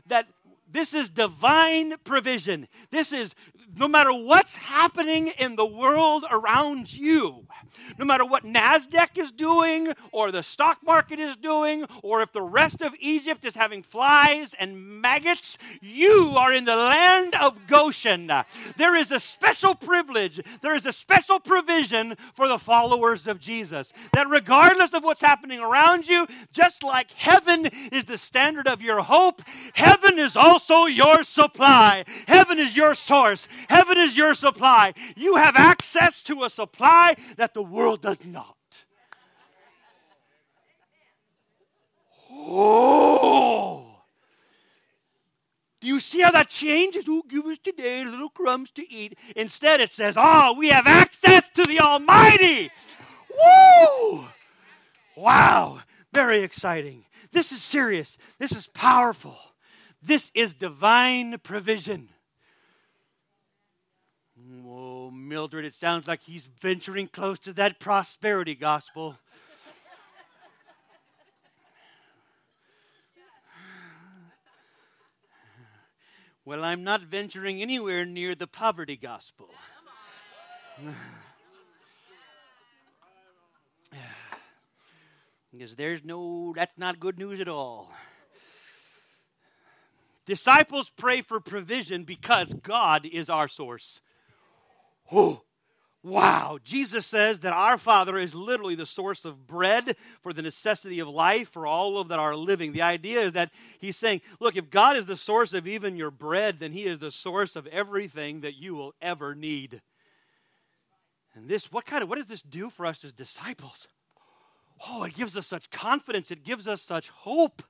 that 0.07 0.27
this 0.69 0.93
is 0.93 1.09
divine 1.09 1.95
provision. 2.03 2.67
This 2.91 3.12
is 3.13 3.33
no 3.77 3.88
matter 3.88 4.13
what's 4.13 4.55
happening 4.55 5.29
in 5.39 5.55
the 5.55 5.65
world 5.65 6.25
around 6.29 6.91
you, 6.93 7.46
no 7.98 8.05
matter 8.05 8.25
what 8.25 8.43
NASDAQ 8.43 9.17
is 9.17 9.31
doing, 9.31 9.93
or 10.12 10.31
the 10.31 10.43
stock 10.43 10.79
market 10.86 11.19
is 11.19 11.36
doing, 11.36 11.86
or 12.03 12.22
if 12.22 12.31
the 12.31 12.41
rest 12.41 12.81
of 12.81 12.93
Egypt 13.00 13.46
is 13.46 13.55
having 13.55 13.84
flies 13.84 14.53
and 14.60 15.01
maggots, 15.01 15.57
you 15.81 16.36
are 16.36 16.51
in 16.53 16.65
the 16.65 16.75
land 16.75 17.36
of 17.36 17.55
Goshen. 17.67 18.31
There 18.77 18.96
is 18.96 19.12
a 19.12 19.19
special 19.19 19.75
privilege, 19.75 20.41
there 20.62 20.75
is 20.75 20.86
a 20.86 20.91
special 20.91 21.39
provision 21.39 22.15
for 22.36 22.48
the 22.48 22.60
followers 22.60 23.27
of 23.27 23.39
Jesus. 23.39 23.93
That 24.13 24.29
regardless 24.29 24.93
of 24.93 25.03
what's 25.03 25.22
happening 25.22 25.60
around 25.60 26.07
you, 26.07 26.27
just 26.51 26.84
like 26.84 27.12
heaven 27.12 27.67
is 27.91 28.05
the 28.05 28.17
standard 28.17 28.67
of 28.67 28.81
your 28.81 29.01
hope, 29.01 29.41
heaven 29.74 30.19
is 30.19 30.36
also 30.36 30.86
your 30.86 31.24
supply. 31.24 32.05
Heaven 32.27 32.60
is 32.60 32.75
your 32.75 32.96
source. 32.96 33.48
Heaven 33.67 33.97
is 33.97 34.17
your 34.17 34.33
supply. 34.33 34.93
You 35.15 35.36
have 35.36 35.55
access 35.55 36.21
to 36.24 36.43
a 36.43 36.50
supply 36.50 37.15
that 37.38 37.53
the 37.53 37.63
world 37.63 38.01
does 38.01 38.24
not. 38.24 38.55
Oh. 42.31 43.88
Do 45.79 45.88
you 45.88 46.00
see 46.00 46.21
how 46.21 46.31
that 46.31 46.50
changes? 46.50 47.05
Who 47.05 47.24
give 47.29 47.45
us 47.45 47.59
today 47.59 48.03
little 48.03 48.29
crumbs 48.29 48.71
to 48.71 48.91
eat? 48.91 49.17
Instead, 49.36 49.79
it 49.79 49.91
says, 49.91 50.15
Oh, 50.17 50.53
we 50.53 50.69
have 50.69 50.88
access 50.88 51.50
to 51.50 51.63
the 51.63 51.79
Almighty. 51.79 52.71
Woo! 53.29 54.25
Wow. 55.15 55.81
Very 56.13 56.41
exciting. 56.41 57.05
This 57.31 57.51
is 57.51 57.62
serious. 57.62 58.17
This 58.39 58.53
is 58.53 58.67
powerful. 58.67 59.38
This 60.01 60.31
is 60.33 60.53
divine 60.53 61.38
provision. 61.43 62.09
Oh, 64.66 65.12
Mildred, 65.12 65.66
it 65.66 65.75
sounds 65.75 66.08
like 66.08 66.22
he's 66.22 66.48
venturing 66.62 67.08
close 67.08 67.39
to 67.39 67.54
that 67.54 67.80
prosperity 67.80 68.56
gospel. 68.56 69.18
Well, 76.46 76.63
I'm 76.63 76.86
not 76.86 77.01
venturing 77.01 77.62
anywhere 77.62 78.06
near 78.06 78.34
the 78.34 78.48
poverty 78.48 78.96
gospel. 78.96 79.50
because 85.51 85.75
there's 85.75 86.06
no, 86.06 86.54
that's 86.56 86.77
not 86.77 87.01
good 87.01 87.18
news 87.20 87.42
at 87.42 87.50
all. 87.50 87.92
Disciples 90.25 90.89
pray 90.96 91.22
for 91.22 91.42
provision 91.42 92.06
because 92.06 92.54
God 92.54 93.06
is 93.06 93.30
our 93.30 93.50
source. 93.50 94.00
Oh, 95.12 95.42
wow. 96.04 96.60
Jesus 96.64 97.06
says 97.06 97.40
that 97.40 97.54
our 97.54 97.78
Father 97.78 98.18
is 98.18 98.34
literally 98.34 98.76
the 98.76 98.86
source 98.86 99.26
of 99.26 99.48
bread 99.48 99.96
for 100.22 100.34
the 100.34 100.42
necessity 100.42 101.00
of 101.00 101.08
life 101.08 101.50
for 101.50 101.66
all 101.66 101.98
of 101.98 102.08
that 102.10 102.20
are 102.20 102.36
living. 102.36 102.72
The 102.72 102.82
idea 102.82 103.22
is 103.22 103.34
that 103.34 103.52
he's 103.80 103.98
saying, 103.98 104.22
look, 104.40 104.56
if 104.56 104.70
God 104.70 104.98
is 104.98 105.06
the 105.06 105.18
source 105.18 105.54
of 105.54 105.68
even 105.68 105.96
your 105.96 106.12
bread, 106.12 106.60
then 106.60 106.72
he 106.72 106.86
is 106.86 107.00
the 107.00 107.12
source 107.12 107.56
of 107.56 107.68
everything 107.68 108.42
that 108.42 108.56
you 108.56 108.76
will 108.76 108.94
ever 109.02 109.36
need. 109.36 109.82
And 111.36 111.48
this, 111.48 111.72
what 111.72 111.86
kind 111.86 112.02
of, 112.02 112.10
what 112.10 112.18
does 112.18 112.28
this 112.28 112.42
do 112.42 112.70
for 112.70 112.86
us 112.86 113.06
as 113.06 113.14
disciples? 113.14 113.88
Oh, 114.88 115.04
it 115.04 115.16
gives 115.16 115.38
us 115.38 115.48
such 115.48 115.70
confidence. 115.70 116.32
It 116.32 116.44
gives 116.44 116.68
us 116.68 116.82
such 116.82 117.10
hope. 117.10 117.64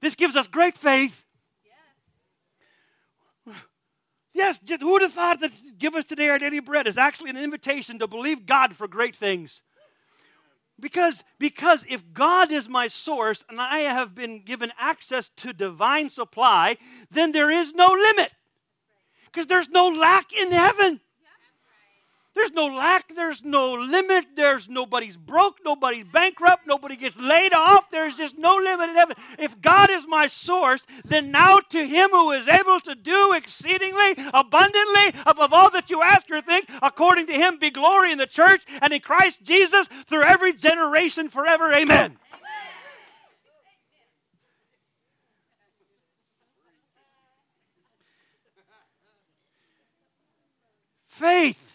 This 0.00 0.14
gives 0.14 0.36
us 0.36 0.46
great 0.46 0.76
faith. 0.76 1.24
Yes, 3.46 3.56
who 4.34 4.92
would 4.92 5.02
have 5.02 5.12
thought 5.12 5.40
that 5.40 5.52
give 5.78 5.94
us 5.94 6.04
today 6.04 6.28
our 6.28 6.38
daily 6.38 6.60
bread 6.60 6.86
is 6.86 6.98
actually 6.98 7.30
an 7.30 7.36
invitation 7.36 7.98
to 8.00 8.06
believe 8.06 8.46
God 8.46 8.76
for 8.76 8.88
great 8.88 9.14
things? 9.14 9.62
Because, 10.80 11.22
because 11.38 11.84
if 11.88 12.02
God 12.12 12.50
is 12.50 12.68
my 12.68 12.88
source 12.88 13.44
and 13.48 13.60
I 13.60 13.80
have 13.80 14.14
been 14.14 14.42
given 14.42 14.72
access 14.78 15.30
to 15.36 15.52
divine 15.52 16.10
supply, 16.10 16.76
then 17.10 17.30
there 17.30 17.50
is 17.50 17.72
no 17.72 17.88
limit. 17.88 18.32
Because 19.26 19.46
there's 19.46 19.68
no 19.68 19.88
lack 19.88 20.32
in 20.32 20.50
heaven. 20.50 21.00
There's 22.34 22.52
no 22.52 22.66
lack, 22.66 23.14
there's 23.14 23.44
no 23.44 23.74
limit, 23.74 24.26
there's 24.34 24.68
nobody's 24.68 25.16
broke, 25.16 25.58
nobody's 25.64 26.04
bankrupt, 26.04 26.66
nobody 26.66 26.96
gets 26.96 27.16
laid 27.16 27.54
off, 27.54 27.84
there's 27.92 28.16
just 28.16 28.36
no 28.36 28.56
limit 28.56 28.90
in 28.90 28.96
heaven. 28.96 29.16
If 29.38 29.60
God 29.60 29.88
is 29.90 30.04
my 30.08 30.26
source, 30.26 30.84
then 31.04 31.30
now 31.30 31.60
to 31.60 31.86
him 31.86 32.10
who 32.10 32.32
is 32.32 32.48
able 32.48 32.80
to 32.80 32.96
do 32.96 33.34
exceedingly 33.34 34.16
abundantly 34.32 35.14
above 35.24 35.52
all 35.52 35.70
that 35.70 35.90
you 35.90 36.02
ask 36.02 36.28
or 36.28 36.40
think, 36.40 36.68
according 36.82 37.28
to 37.28 37.34
him 37.34 37.58
be 37.58 37.70
glory 37.70 38.10
in 38.10 38.18
the 38.18 38.26
church 38.26 38.64
and 38.82 38.92
in 38.92 39.00
Christ 39.00 39.40
Jesus 39.44 39.88
through 40.08 40.24
every 40.24 40.52
generation 40.52 41.28
forever. 41.28 41.72
Amen. 41.72 42.16
Faith 51.06 51.73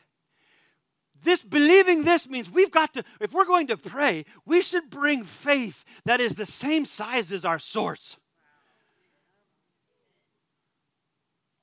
this 1.23 1.43
believing 1.43 2.03
this 2.03 2.27
means 2.27 2.49
we've 2.49 2.71
got 2.71 2.93
to, 2.93 3.03
if 3.19 3.33
we're 3.33 3.45
going 3.45 3.67
to 3.67 3.77
pray, 3.77 4.25
we 4.45 4.61
should 4.61 4.89
bring 4.89 5.23
faith 5.23 5.83
that 6.05 6.21
is 6.21 6.35
the 6.35 6.45
same 6.45 6.85
size 6.85 7.31
as 7.31 7.45
our 7.45 7.59
source. 7.59 8.17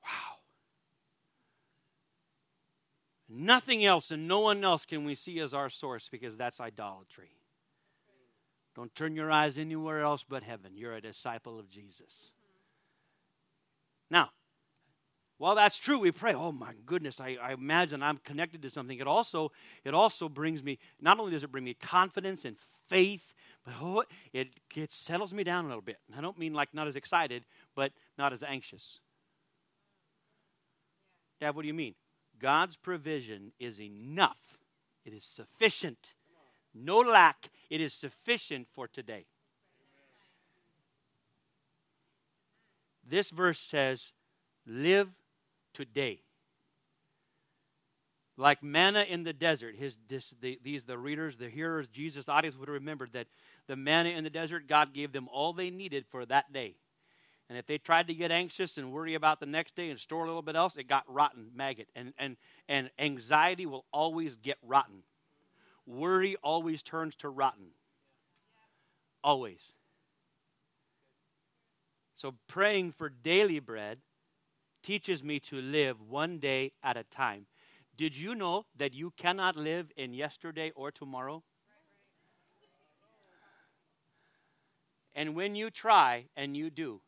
Wow. 0.03 0.37
Nothing 3.29 3.85
else 3.85 4.11
and 4.11 4.27
no 4.27 4.39
one 4.39 4.63
else 4.63 4.85
can 4.85 5.05
we 5.05 5.15
see 5.15 5.39
as 5.39 5.53
our 5.53 5.69
source 5.69 6.07
because 6.11 6.35
that's 6.37 6.59
idolatry. 6.59 7.31
Don't 8.75 8.93
turn 8.93 9.15
your 9.15 9.31
eyes 9.31 9.57
anywhere 9.57 10.01
else 10.01 10.23
but 10.27 10.43
heaven. 10.43 10.73
You're 10.75 10.93
a 10.93 11.01
disciple 11.01 11.59
of 11.59 11.67
Jesus. 11.67 12.31
Now, 14.09 14.29
well, 15.39 15.53
that's 15.53 15.77
true. 15.77 15.99
We 15.99 16.11
pray, 16.11 16.33
oh 16.33 16.51
my 16.51 16.73
goodness, 16.85 17.19
I, 17.19 17.37
I, 17.41 17.53
imagine 17.53 18.01
I'm 18.01 18.17
connected 18.17 18.61
to 18.63 18.71
something. 18.71 18.97
It 18.97 19.07
also, 19.07 19.51
it 19.83 19.93
also 19.93 20.27
brings 20.27 20.63
me, 20.63 20.79
not 20.99 21.19
only 21.19 21.31
does 21.31 21.43
it 21.43 21.51
bring 21.51 21.63
me 21.63 21.75
confidence 21.75 22.43
and 22.43 22.55
faith, 22.89 23.35
but 23.63 23.75
oh, 23.81 24.03
it, 24.33 24.47
it 24.75 24.91
settles 24.91 25.33
me 25.33 25.43
down 25.43 25.65
a 25.65 25.67
little 25.67 25.81
bit. 25.81 25.97
I 26.17 26.21
don't 26.21 26.39
mean 26.39 26.53
like 26.53 26.73
not 26.73 26.87
as 26.87 26.95
excited, 26.95 27.43
but 27.75 27.91
not 28.17 28.33
as 28.33 28.41
anxious. 28.41 28.99
Dad, 31.39 31.55
what 31.55 31.61
do 31.61 31.67
you 31.67 31.73
mean? 31.73 31.93
God's 32.39 32.75
provision 32.75 33.51
is 33.59 33.79
enough. 33.79 34.39
It 35.05 35.13
is 35.13 35.23
sufficient. 35.23 36.13
No 36.73 36.99
lack. 36.99 37.49
It 37.69 37.79
is 37.79 37.93
sufficient 37.93 38.67
for 38.73 38.87
today. 38.87 39.25
This 43.07 43.29
verse 43.29 43.59
says, 43.59 44.11
live 44.65 45.09
today. 45.77 46.21
Like 48.35 48.61
manna 48.61 49.03
in 49.03 49.23
the 49.23 49.33
desert, 49.33 49.75
his, 49.75 49.97
this, 50.09 50.33
the, 50.41 50.59
these 50.63 50.83
the 50.83 50.97
readers, 50.97 51.37
the 51.37 51.49
hearers, 51.49 51.87
Jesus' 51.87 52.27
audience 52.27 52.55
would 52.57 52.67
have 52.67 52.73
remembered 52.73 53.13
that 53.13 53.27
the 53.67 53.75
manna 53.75 54.09
in 54.09 54.23
the 54.23 54.29
desert, 54.29 54.67
God 54.67 54.93
gave 54.93 55.11
them 55.11 55.27
all 55.31 55.53
they 55.53 55.69
needed 55.69 56.05
for 56.11 56.25
that 56.25 56.51
day. 56.51 56.75
And 57.49 57.57
if 57.57 57.65
they 57.65 57.77
tried 57.77 58.07
to 58.07 58.13
get 58.13 58.29
anxious 58.29 58.77
and 58.77 58.91
worry 58.91 59.13
about 59.13 59.39
the 59.39 59.45
next 59.45 59.75
day 59.75 59.89
and 59.89 59.99
store 59.99 60.23
a 60.23 60.27
little 60.27 60.41
bit 60.41 60.55
else, 60.55 60.75
it 60.75 60.87
got 60.87 61.03
rotten, 61.07 61.51
maggot. 61.55 61.87
And, 61.95 62.13
and, 62.19 62.35
and 62.67 62.91
anxiety 62.99 63.65
will 63.65 63.85
always 63.93 64.35
get 64.35 64.57
rotten. 64.61 65.03
Worry 65.85 66.35
always 66.43 66.83
turns 66.83 67.15
to 67.17 67.29
rotten. 67.29 67.67
Always. 69.23 69.61
So 72.17 72.35
praying 72.47 72.91
for 72.91 73.09
daily 73.09 73.59
bread 73.59 73.99
teaches 74.87 75.21
me 75.21 75.37
to 75.37 75.57
live 75.57 75.99
one 75.99 76.39
day 76.39 76.71
at 76.81 76.95
a 76.95 77.03
time. 77.03 77.45
Did 77.97 78.15
you 78.15 78.33
know 78.33 78.65
that 78.77 78.93
you 78.93 79.11
cannot 79.17 79.57
live 79.57 79.91
in 79.97 80.13
yesterday 80.13 80.71
or 80.77 80.91
tomorrow? 80.91 81.43
And 85.13 85.35
when 85.35 85.55
you 85.55 85.69
try, 85.71 86.27
and 86.37 86.55
you 86.55 86.69
do, 86.69 87.01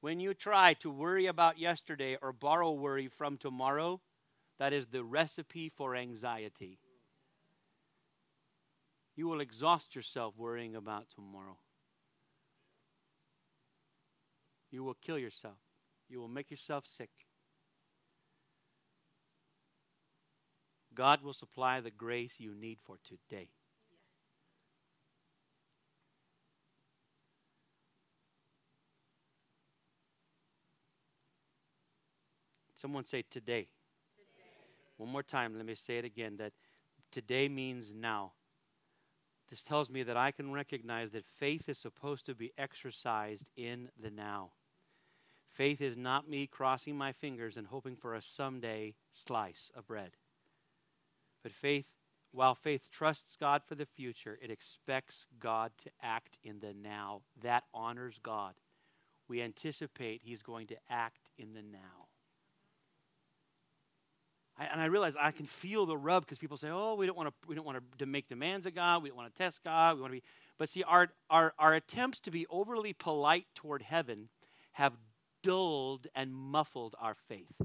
when 0.00 0.18
you 0.18 0.34
try 0.34 0.74
to 0.74 0.90
worry 0.90 1.26
about 1.26 1.60
yesterday 1.60 2.16
or 2.20 2.32
borrow 2.32 2.72
worry 2.72 3.06
from 3.06 3.36
tomorrow, 3.36 4.00
that 4.58 4.72
is 4.72 4.86
the 4.88 5.04
recipe 5.04 5.68
for 5.68 5.94
anxiety. 5.94 6.80
You 9.14 9.28
will 9.28 9.40
exhaust 9.40 9.94
yourself 9.94 10.34
worrying 10.36 10.74
about 10.74 11.06
tomorrow. 11.14 11.58
You 14.72 14.82
will 14.82 14.96
kill 15.00 15.20
yourself 15.20 15.58
you 16.08 16.20
will 16.20 16.28
make 16.28 16.50
yourself 16.50 16.84
sick. 16.86 17.10
God 20.94 21.22
will 21.22 21.32
supply 21.32 21.80
the 21.80 21.90
grace 21.90 22.32
you 22.38 22.54
need 22.54 22.78
for 22.84 22.96
today. 23.06 23.48
Someone 32.80 33.04
say 33.04 33.22
today. 33.22 33.62
today. 33.62 33.68
One 34.96 35.10
more 35.10 35.22
time, 35.22 35.56
let 35.56 35.66
me 35.66 35.74
say 35.74 35.98
it 35.98 36.04
again 36.04 36.36
that 36.38 36.52
today 37.12 37.48
means 37.48 37.92
now. 37.94 38.32
This 39.50 39.62
tells 39.62 39.88
me 39.88 40.02
that 40.02 40.16
I 40.16 40.30
can 40.30 40.52
recognize 40.52 41.12
that 41.12 41.24
faith 41.38 41.68
is 41.68 41.78
supposed 41.78 42.26
to 42.26 42.34
be 42.34 42.52
exercised 42.58 43.46
in 43.56 43.88
the 44.00 44.10
now. 44.10 44.50
Faith 45.58 45.80
is 45.80 45.96
not 45.96 46.30
me 46.30 46.46
crossing 46.46 46.96
my 46.96 47.10
fingers 47.10 47.56
and 47.56 47.66
hoping 47.66 47.96
for 47.96 48.14
a 48.14 48.22
someday 48.22 48.94
slice 49.26 49.72
of 49.74 49.88
bread. 49.88 50.12
But 51.42 51.50
faith, 51.50 51.88
while 52.30 52.54
faith 52.54 52.88
trusts 52.92 53.36
God 53.38 53.62
for 53.66 53.74
the 53.74 53.84
future, 53.84 54.38
it 54.40 54.52
expects 54.52 55.26
God 55.40 55.72
to 55.82 55.90
act 56.00 56.36
in 56.44 56.60
the 56.60 56.72
now. 56.72 57.22
That 57.42 57.64
honors 57.74 58.20
God. 58.22 58.54
We 59.26 59.42
anticipate 59.42 60.20
He's 60.22 60.42
going 60.42 60.68
to 60.68 60.76
act 60.88 61.28
in 61.36 61.54
the 61.54 61.62
now. 61.62 62.06
I, 64.56 64.66
and 64.66 64.80
I 64.80 64.84
realize 64.84 65.14
I 65.20 65.32
can 65.32 65.46
feel 65.46 65.86
the 65.86 65.96
rub 65.96 66.24
because 66.24 66.38
people 66.38 66.56
say, 66.56 66.68
"Oh, 66.70 66.94
we 66.94 67.06
don't 67.06 67.16
want 67.16 67.30
to. 67.30 67.48
We 67.48 67.56
don't 67.56 67.66
want 67.66 67.82
to 67.98 68.06
make 68.06 68.28
demands 68.28 68.64
of 68.64 68.76
God. 68.76 69.02
We 69.02 69.08
don't 69.08 69.18
want 69.18 69.34
to 69.34 69.42
test 69.42 69.64
God. 69.64 69.96
We 69.96 70.02
want 70.02 70.12
to 70.12 70.20
be." 70.20 70.24
But 70.56 70.68
see, 70.68 70.84
our 70.84 71.08
our 71.28 71.52
our 71.58 71.74
attempts 71.74 72.20
to 72.20 72.30
be 72.30 72.46
overly 72.48 72.92
polite 72.92 73.46
toward 73.56 73.82
heaven 73.82 74.28
have 74.72 74.92
dulled 75.48 76.06
and 76.14 76.34
muffled 76.34 76.94
our 77.00 77.16
faith. 77.26 77.56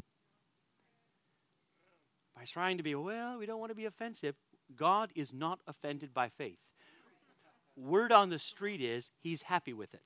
By 2.34 2.46
trying 2.46 2.78
to 2.78 2.84
be, 2.84 2.96
well, 2.96 3.38
we 3.38 3.46
don't 3.46 3.60
want 3.60 3.72
to 3.72 3.76
be 3.76 3.86
offensive, 3.86 4.36
God 4.74 5.10
is 5.16 5.34
not 5.34 5.60
offended 5.68 6.14
by 6.14 6.30
faith. 6.30 6.64
Word 7.76 8.14
on 8.14 8.30
the 8.30 8.40
street 8.40 8.80
is 8.80 9.10
he's 9.20 9.42
happy 9.42 9.74
with 9.74 9.94
it. 9.94 10.06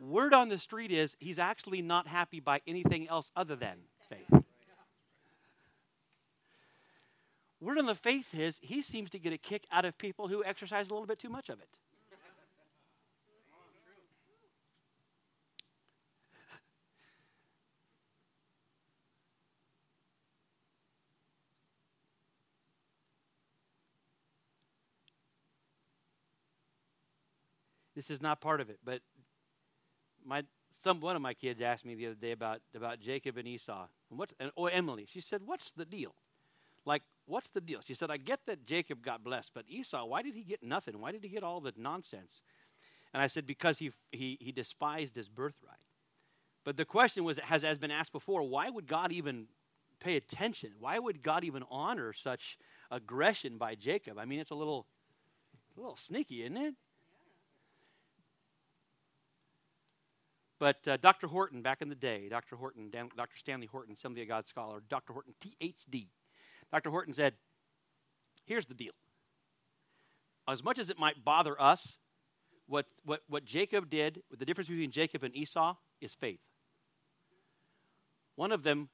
Word 0.00 0.32
on 0.34 0.48
the 0.50 0.58
street 0.58 0.92
is 0.92 1.16
he's 1.18 1.40
actually 1.40 1.82
not 1.82 2.06
happy 2.06 2.38
by 2.38 2.60
anything 2.64 3.08
else 3.08 3.32
other 3.34 3.56
than 3.56 3.78
faith. 4.08 4.42
Word 7.60 7.78
on 7.78 7.86
the 7.86 7.96
faith 7.96 8.34
is 8.34 8.60
he 8.62 8.82
seems 8.82 9.10
to 9.10 9.18
get 9.18 9.32
a 9.32 9.38
kick 9.38 9.66
out 9.72 9.84
of 9.84 9.98
people 9.98 10.28
who 10.28 10.44
exercise 10.44 10.86
a 10.88 10.92
little 10.92 11.06
bit 11.06 11.18
too 11.18 11.28
much 11.28 11.48
of 11.48 11.58
it. 11.58 11.68
This 28.02 28.10
is 28.10 28.20
not 28.20 28.40
part 28.40 28.60
of 28.60 28.68
it, 28.68 28.80
but 28.84 29.00
my 30.24 30.42
some 30.82 31.00
one 31.00 31.14
of 31.14 31.22
my 31.22 31.34
kids 31.34 31.60
asked 31.60 31.84
me 31.84 31.94
the 31.94 32.06
other 32.06 32.16
day 32.16 32.32
about 32.32 32.60
about 32.74 32.98
Jacob 32.98 33.36
and 33.36 33.46
Esau. 33.46 33.86
And 34.10 34.18
what's 34.18 34.34
and, 34.40 34.50
or 34.56 34.72
Emily? 34.72 35.06
She 35.08 35.20
said, 35.20 35.42
"What's 35.46 35.70
the 35.70 35.84
deal? 35.84 36.16
Like, 36.84 37.02
what's 37.26 37.48
the 37.50 37.60
deal?" 37.60 37.80
She 37.86 37.94
said, 37.94 38.10
"I 38.10 38.16
get 38.16 38.40
that 38.46 38.66
Jacob 38.66 39.04
got 39.04 39.22
blessed, 39.22 39.52
but 39.54 39.66
Esau, 39.68 40.04
why 40.04 40.22
did 40.22 40.34
he 40.34 40.42
get 40.42 40.64
nothing? 40.64 41.00
Why 41.00 41.12
did 41.12 41.22
he 41.22 41.28
get 41.28 41.44
all 41.44 41.60
the 41.60 41.72
nonsense?" 41.76 42.42
And 43.14 43.22
I 43.22 43.28
said, 43.28 43.46
"Because 43.46 43.78
he 43.78 43.92
he 44.10 44.36
he 44.40 44.50
despised 44.50 45.14
his 45.14 45.28
birthright." 45.28 45.76
But 46.64 46.76
the 46.76 46.84
question 46.84 47.22
was, 47.22 47.38
has 47.38 47.62
has 47.62 47.78
been 47.78 47.92
asked 47.92 48.10
before, 48.10 48.42
why 48.42 48.68
would 48.68 48.88
God 48.88 49.12
even 49.12 49.46
pay 50.00 50.16
attention? 50.16 50.72
Why 50.80 50.98
would 50.98 51.22
God 51.22 51.44
even 51.44 51.62
honor 51.70 52.12
such 52.12 52.58
aggression 52.90 53.58
by 53.58 53.76
Jacob? 53.76 54.18
I 54.18 54.24
mean, 54.24 54.40
it's 54.40 54.50
a 54.50 54.56
little 54.56 54.88
a 55.76 55.80
little 55.80 55.96
sneaky, 55.96 56.42
isn't 56.42 56.56
it? 56.56 56.74
But 60.62 60.86
uh, 60.86 60.96
Dr. 60.96 61.26
Horton, 61.26 61.60
back 61.60 61.82
in 61.82 61.88
the 61.88 61.96
day, 61.96 62.28
Dr. 62.28 62.54
Horton, 62.54 62.88
Dan, 62.88 63.08
Dr. 63.16 63.36
Stanley 63.36 63.66
Horton, 63.66 63.96
Assembly 63.98 64.22
of 64.22 64.28
God 64.28 64.46
scholar, 64.46 64.80
Dr. 64.88 65.12
Horton, 65.12 65.34
PhD, 65.44 66.06
Dr. 66.70 66.88
Horton 66.88 67.12
said, 67.12 67.34
Here's 68.44 68.66
the 68.66 68.74
deal. 68.74 68.92
As 70.46 70.62
much 70.62 70.78
as 70.78 70.88
it 70.88 71.00
might 71.00 71.24
bother 71.24 71.60
us, 71.60 71.96
what, 72.68 72.86
what, 73.04 73.22
what 73.28 73.44
Jacob 73.44 73.90
did, 73.90 74.22
the 74.38 74.44
difference 74.44 74.68
between 74.68 74.92
Jacob 74.92 75.24
and 75.24 75.34
Esau 75.34 75.74
is 76.00 76.14
faith. 76.14 76.38
One 78.36 78.52
of 78.52 78.62
them 78.62 78.88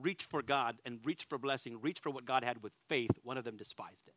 reached 0.00 0.28
for 0.28 0.42
God 0.42 0.74
and 0.84 0.98
reached 1.04 1.28
for 1.28 1.38
blessing, 1.38 1.80
reached 1.80 2.02
for 2.02 2.10
what 2.10 2.24
God 2.24 2.42
had 2.42 2.64
with 2.64 2.72
faith, 2.88 3.12
one 3.22 3.38
of 3.38 3.44
them 3.44 3.56
despised 3.56 4.08
it. 4.08 4.14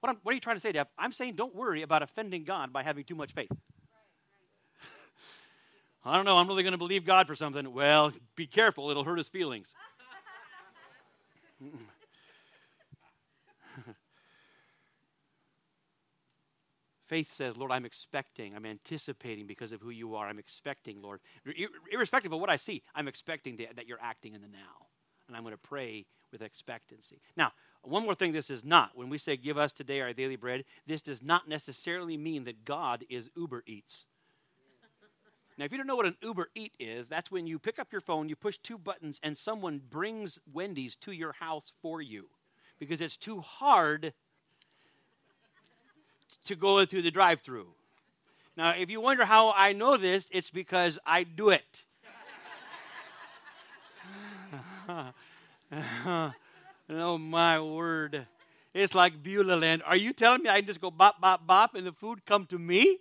What, 0.00 0.18
what, 0.22 0.32
are 0.32 0.34
you 0.34 0.40
trying 0.42 0.56
to 0.56 0.60
say, 0.60 0.72
Deb? 0.72 0.88
I'm 0.98 1.12
saying 1.12 1.36
don't 1.36 1.54
worry 1.54 1.80
about 1.80 2.02
offending 2.02 2.44
God 2.44 2.74
by 2.74 2.82
having 2.82 3.02
too 3.02 3.14
much 3.14 3.32
faith. 3.32 3.48
I 6.06 6.14
don't 6.14 6.24
know, 6.24 6.38
I'm 6.38 6.46
really 6.46 6.62
going 6.62 6.70
to 6.72 6.78
believe 6.78 7.04
God 7.04 7.26
for 7.26 7.34
something. 7.34 7.72
Well, 7.72 8.12
be 8.36 8.46
careful, 8.46 8.90
it'll 8.90 9.02
hurt 9.02 9.18
his 9.18 9.28
feelings. 9.28 9.66
Faith 17.08 17.34
says, 17.34 17.56
Lord, 17.56 17.72
I'm 17.72 17.84
expecting, 17.84 18.54
I'm 18.54 18.66
anticipating 18.66 19.48
because 19.48 19.72
of 19.72 19.80
who 19.80 19.90
you 19.90 20.14
are. 20.14 20.28
I'm 20.28 20.38
expecting, 20.38 21.02
Lord. 21.02 21.20
Irrespective 21.92 22.32
of 22.32 22.40
what 22.40 22.50
I 22.50 22.56
see, 22.56 22.84
I'm 22.94 23.08
expecting 23.08 23.56
that 23.74 23.88
you're 23.88 23.98
acting 24.00 24.34
in 24.34 24.42
the 24.42 24.48
now. 24.48 24.86
And 25.26 25.36
I'm 25.36 25.42
going 25.42 25.54
to 25.54 25.58
pray 25.58 26.06
with 26.30 26.40
expectancy. 26.40 27.20
Now, 27.36 27.52
one 27.82 28.04
more 28.04 28.14
thing 28.14 28.32
this 28.32 28.50
is 28.50 28.64
not. 28.64 28.90
When 28.94 29.08
we 29.08 29.18
say, 29.18 29.36
give 29.36 29.58
us 29.58 29.72
today 29.72 30.00
our 30.00 30.12
daily 30.12 30.36
bread, 30.36 30.64
this 30.86 31.02
does 31.02 31.20
not 31.20 31.48
necessarily 31.48 32.16
mean 32.16 32.44
that 32.44 32.64
God 32.64 33.04
is 33.08 33.28
Uber 33.36 33.64
Eats. 33.66 34.04
Now, 35.58 35.64
if 35.64 35.72
you 35.72 35.78
don't 35.78 35.86
know 35.86 35.96
what 35.96 36.06
an 36.06 36.16
Uber 36.22 36.50
Eat 36.54 36.72
is, 36.78 37.08
that's 37.08 37.30
when 37.30 37.46
you 37.46 37.58
pick 37.58 37.78
up 37.78 37.90
your 37.90 38.02
phone, 38.02 38.28
you 38.28 38.36
push 38.36 38.58
two 38.62 38.76
buttons, 38.76 39.18
and 39.22 39.38
someone 39.38 39.80
brings 39.90 40.38
Wendy's 40.52 40.96
to 40.96 41.12
your 41.12 41.32
house 41.32 41.72
for 41.80 42.02
you 42.02 42.26
because 42.78 43.00
it's 43.00 43.16
too 43.16 43.40
hard 43.40 44.12
to 46.44 46.56
go 46.56 46.84
through 46.84 47.02
the 47.02 47.10
drive 47.10 47.40
through. 47.40 47.68
Now, 48.56 48.70
if 48.70 48.90
you 48.90 49.00
wonder 49.00 49.24
how 49.24 49.52
I 49.52 49.72
know 49.72 49.96
this, 49.96 50.28
it's 50.30 50.50
because 50.50 50.98
I 51.06 51.24
do 51.24 51.50
it. 51.50 51.84
oh, 56.90 57.18
my 57.18 57.60
word. 57.60 58.26
It's 58.74 58.94
like 58.94 59.22
Beulah 59.22 59.56
land. 59.56 59.82
Are 59.86 59.96
you 59.96 60.12
telling 60.12 60.42
me 60.42 60.50
I 60.50 60.60
can 60.60 60.66
just 60.66 60.80
go 60.80 60.90
bop, 60.90 61.20
bop, 61.20 61.46
bop 61.46 61.74
and 61.74 61.86
the 61.86 61.92
food 61.92 62.26
come 62.26 62.46
to 62.46 62.58
me? 62.58 62.98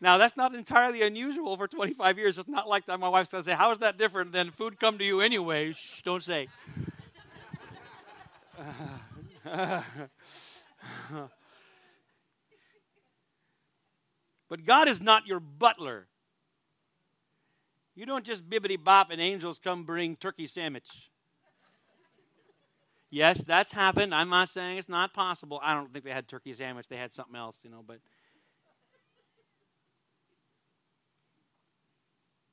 Now, 0.00 0.16
that's 0.18 0.36
not 0.36 0.54
entirely 0.54 1.02
unusual 1.02 1.56
for 1.56 1.66
25 1.66 2.18
years. 2.18 2.38
It's 2.38 2.48
not 2.48 2.68
like 2.68 2.86
that. 2.86 3.00
My 3.00 3.08
wife's 3.08 3.30
going 3.30 3.42
to 3.42 3.50
say, 3.50 3.56
How 3.56 3.72
is 3.72 3.78
that 3.78 3.98
different 3.98 4.32
than 4.32 4.50
food 4.52 4.78
come 4.78 4.98
to 4.98 5.04
you 5.04 5.20
anyway? 5.20 5.72
Shh, 5.72 6.02
don't 6.02 6.22
say. 6.22 6.48
But 14.48 14.64
God 14.64 14.88
is 14.88 15.00
not 15.00 15.26
your 15.26 15.40
butler. 15.40 16.06
You 17.94 18.06
don't 18.06 18.24
just 18.24 18.48
bibbity 18.48 18.82
bop 18.82 19.10
and 19.10 19.20
angels 19.20 19.58
come 19.62 19.84
bring 19.84 20.16
turkey 20.16 20.46
sandwich. 20.46 20.86
Yes, 23.10 23.42
that's 23.46 23.72
happened. 23.72 24.14
I'm 24.14 24.28
not 24.28 24.50
saying 24.50 24.78
it's 24.78 24.88
not 24.88 25.14
possible. 25.14 25.60
I 25.62 25.74
don't 25.74 25.92
think 25.92 26.04
they 26.04 26.10
had 26.10 26.28
turkey 26.28 26.54
sandwich. 26.54 26.86
They 26.88 26.96
had 26.96 27.12
something 27.14 27.36
else, 27.36 27.56
you 27.62 27.70
know, 27.70 27.82
but 27.86 27.98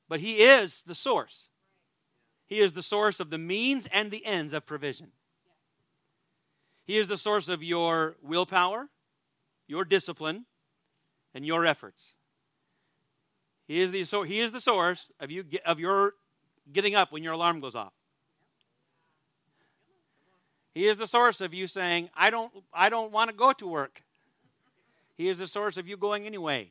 But 0.08 0.20
he 0.20 0.42
is 0.42 0.82
the 0.86 0.94
source. 0.94 1.48
He 2.46 2.60
is 2.60 2.72
the 2.72 2.82
source 2.82 3.18
of 3.18 3.30
the 3.30 3.38
means 3.38 3.86
and 3.92 4.10
the 4.10 4.24
ends 4.24 4.52
of 4.52 4.66
provision. 4.66 5.08
He 6.86 6.98
is 6.98 7.08
the 7.08 7.18
source 7.18 7.48
of 7.48 7.62
your 7.62 8.16
willpower, 8.22 8.88
your 9.66 9.84
discipline, 9.84 10.46
and 11.34 11.44
your 11.44 11.66
efforts. 11.66 12.12
He 13.66 13.80
is 13.80 13.90
the, 13.90 14.04
so 14.04 14.22
he 14.22 14.40
is 14.40 14.52
the 14.52 14.60
source 14.60 15.08
of, 15.18 15.30
you, 15.30 15.44
of 15.64 15.80
your 15.80 16.12
getting 16.72 16.94
up 16.94 17.10
when 17.10 17.24
your 17.24 17.32
alarm 17.32 17.60
goes 17.60 17.74
off. 17.74 17.92
He 20.72 20.86
is 20.86 20.98
the 20.98 21.06
source 21.06 21.40
of 21.40 21.52
you 21.52 21.66
saying, 21.66 22.10
I 22.14 22.30
don't, 22.30 22.52
I 22.72 22.90
don't 22.90 23.10
want 23.10 23.30
to 23.30 23.36
go 23.36 23.52
to 23.54 23.66
work. 23.66 24.02
He 25.16 25.28
is 25.28 25.38
the 25.38 25.46
source 25.46 25.78
of 25.78 25.88
you 25.88 25.96
going 25.96 26.26
anyway. 26.26 26.70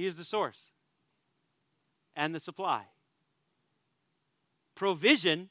He 0.00 0.06
is 0.06 0.16
the 0.16 0.24
source 0.24 0.58
and 2.16 2.34
the 2.34 2.40
supply. 2.40 2.84
Provision 4.74 5.50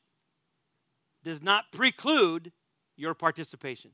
does 1.23 1.43
not 1.43 1.71
preclude 1.71 2.51
your 2.97 3.13
participation. 3.13 3.91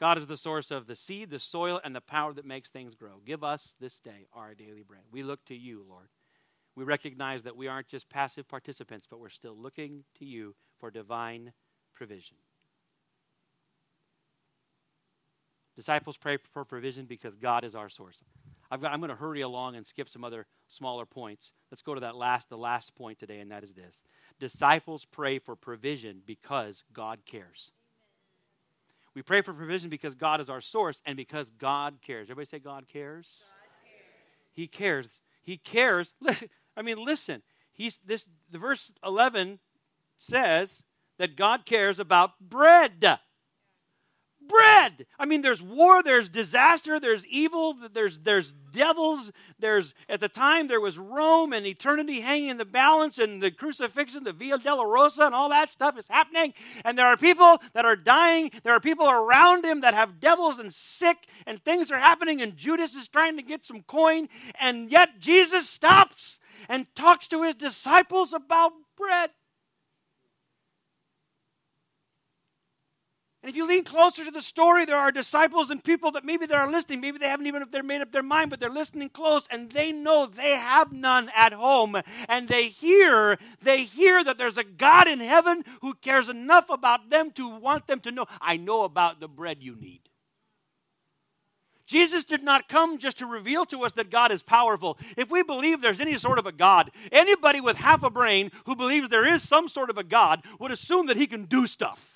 God 0.00 0.18
is 0.18 0.26
the 0.26 0.36
source 0.36 0.72
of 0.72 0.88
the 0.88 0.96
seed, 0.96 1.30
the 1.30 1.38
soil, 1.38 1.80
and 1.84 1.94
the 1.94 2.00
power 2.00 2.32
that 2.32 2.44
makes 2.44 2.70
things 2.70 2.96
grow. 2.96 3.20
Give 3.24 3.44
us 3.44 3.74
this 3.78 4.00
day 4.00 4.26
our 4.32 4.52
daily 4.52 4.82
bread. 4.82 5.02
We 5.12 5.22
look 5.22 5.44
to 5.44 5.54
you, 5.54 5.84
Lord. 5.88 6.08
We 6.74 6.82
recognize 6.82 7.44
that 7.44 7.56
we 7.56 7.68
aren't 7.68 7.86
just 7.86 8.10
passive 8.10 8.48
participants, 8.48 9.06
but 9.08 9.20
we're 9.20 9.28
still 9.28 9.56
looking 9.56 10.02
to 10.18 10.24
you 10.24 10.56
for 10.80 10.90
divine 10.90 11.52
provision. 11.94 12.36
Disciples 15.76 16.16
pray 16.16 16.38
for 16.52 16.64
provision 16.64 17.06
because 17.06 17.36
God 17.36 17.62
is 17.62 17.76
our 17.76 17.88
source. 17.88 18.18
Got, 18.80 18.92
I'm 18.92 19.00
going 19.00 19.10
to 19.10 19.16
hurry 19.16 19.42
along 19.42 19.76
and 19.76 19.86
skip 19.86 20.08
some 20.08 20.24
other 20.24 20.46
smaller 20.68 21.04
points. 21.04 21.52
Let's 21.70 21.82
go 21.82 21.94
to 21.94 22.00
that 22.00 22.16
last, 22.16 22.48
the 22.48 22.56
last 22.56 22.94
point 22.94 23.18
today, 23.18 23.40
and 23.40 23.50
that 23.50 23.64
is 23.64 23.72
this. 23.72 23.96
Disciples 24.38 25.04
pray 25.04 25.38
for 25.38 25.54
provision 25.54 26.22
because 26.26 26.82
God 26.92 27.20
cares. 27.26 27.70
We 29.14 29.22
pray 29.22 29.42
for 29.42 29.52
provision 29.52 29.90
because 29.90 30.14
God 30.14 30.40
is 30.40 30.48
our 30.48 30.60
source 30.60 31.02
and 31.04 31.16
because 31.16 31.50
God 31.58 31.98
cares. 32.00 32.30
Everybody 32.30 32.46
say 32.46 32.58
God 32.58 32.86
cares? 32.88 33.26
God 33.40 33.84
cares. 33.84 34.52
He 34.54 34.66
cares. 34.66 35.06
He 35.42 35.56
cares. 35.58 36.14
I 36.76 36.82
mean, 36.82 37.04
listen. 37.04 37.42
He's 37.72 37.98
this 38.04 38.26
the 38.50 38.58
verse 38.58 38.92
11 39.04 39.58
says 40.18 40.82
that 41.18 41.36
God 41.36 41.66
cares 41.66 41.98
about 41.98 42.38
bread 42.40 43.00
bread. 44.48 45.06
I 45.18 45.26
mean, 45.26 45.42
there's 45.42 45.62
war, 45.62 46.02
there's 46.02 46.28
disaster, 46.28 46.98
there's 47.00 47.26
evil, 47.26 47.76
there's, 47.92 48.18
there's 48.20 48.54
devils. 48.72 49.30
There's, 49.58 49.94
at 50.08 50.20
the 50.20 50.28
time, 50.28 50.68
there 50.68 50.80
was 50.80 50.98
Rome 50.98 51.52
and 51.52 51.66
eternity 51.66 52.20
hanging 52.20 52.50
in 52.50 52.56
the 52.56 52.64
balance, 52.64 53.18
and 53.18 53.42
the 53.42 53.50
crucifixion, 53.50 54.24
the 54.24 54.32
Via 54.32 54.58
Dolorosa, 54.58 55.26
and 55.26 55.34
all 55.34 55.48
that 55.50 55.70
stuff 55.70 55.98
is 55.98 56.06
happening. 56.08 56.54
And 56.84 56.98
there 56.98 57.06
are 57.06 57.16
people 57.16 57.60
that 57.74 57.84
are 57.84 57.96
dying. 57.96 58.50
There 58.62 58.74
are 58.74 58.80
people 58.80 59.08
around 59.08 59.64
him 59.64 59.80
that 59.82 59.94
have 59.94 60.20
devils 60.20 60.58
and 60.58 60.72
sick, 60.72 61.18
and 61.46 61.62
things 61.62 61.90
are 61.90 61.98
happening, 61.98 62.42
and 62.42 62.56
Judas 62.56 62.94
is 62.94 63.08
trying 63.08 63.36
to 63.36 63.42
get 63.42 63.64
some 63.64 63.82
coin. 63.82 64.28
And 64.60 64.90
yet, 64.90 65.20
Jesus 65.20 65.68
stops 65.68 66.40
and 66.68 66.86
talks 66.94 67.28
to 67.28 67.42
his 67.42 67.54
disciples 67.54 68.32
about 68.32 68.72
bread. 68.96 69.30
And 73.42 73.50
if 73.50 73.56
you 73.56 73.66
lean 73.66 73.82
closer 73.82 74.24
to 74.24 74.30
the 74.30 74.40
story, 74.40 74.84
there 74.84 74.96
are 74.96 75.10
disciples 75.10 75.70
and 75.70 75.82
people 75.82 76.12
that 76.12 76.24
maybe 76.24 76.46
they 76.46 76.54
are 76.54 76.70
listening. 76.70 77.00
Maybe 77.00 77.18
they 77.18 77.28
haven't 77.28 77.46
even 77.46 77.64
they're 77.72 77.82
made 77.82 78.00
up 78.00 78.12
their 78.12 78.22
mind, 78.22 78.50
but 78.50 78.60
they're 78.60 78.70
listening 78.70 79.08
close, 79.08 79.48
and 79.50 79.68
they 79.70 79.90
know 79.90 80.26
they 80.26 80.52
have 80.52 80.92
none 80.92 81.28
at 81.34 81.52
home. 81.52 82.00
And 82.28 82.48
they 82.48 82.68
hear, 82.68 83.38
they 83.60 83.82
hear 83.82 84.22
that 84.22 84.38
there's 84.38 84.58
a 84.58 84.64
God 84.64 85.08
in 85.08 85.18
heaven 85.18 85.64
who 85.80 85.94
cares 85.94 86.28
enough 86.28 86.70
about 86.70 87.10
them 87.10 87.32
to 87.32 87.48
want 87.48 87.88
them 87.88 87.98
to 88.00 88.12
know, 88.12 88.26
I 88.40 88.58
know 88.58 88.84
about 88.84 89.18
the 89.18 89.28
bread 89.28 89.58
you 89.60 89.74
need. 89.74 90.02
Jesus 91.84 92.24
did 92.24 92.44
not 92.44 92.68
come 92.68 92.98
just 92.98 93.18
to 93.18 93.26
reveal 93.26 93.66
to 93.66 93.82
us 93.82 93.92
that 93.94 94.08
God 94.08 94.30
is 94.30 94.42
powerful. 94.42 94.98
If 95.16 95.30
we 95.30 95.42
believe 95.42 95.80
there's 95.80 96.00
any 96.00 96.16
sort 96.16 96.38
of 96.38 96.46
a 96.46 96.52
God, 96.52 96.92
anybody 97.10 97.60
with 97.60 97.76
half 97.76 98.04
a 98.04 98.08
brain 98.08 98.52
who 98.66 98.76
believes 98.76 99.08
there 99.08 99.26
is 99.26 99.46
some 99.46 99.68
sort 99.68 99.90
of 99.90 99.98
a 99.98 100.04
God 100.04 100.42
would 100.60 100.70
assume 100.70 101.06
that 101.06 101.16
he 101.16 101.26
can 101.26 101.44
do 101.46 101.66
stuff. 101.66 102.11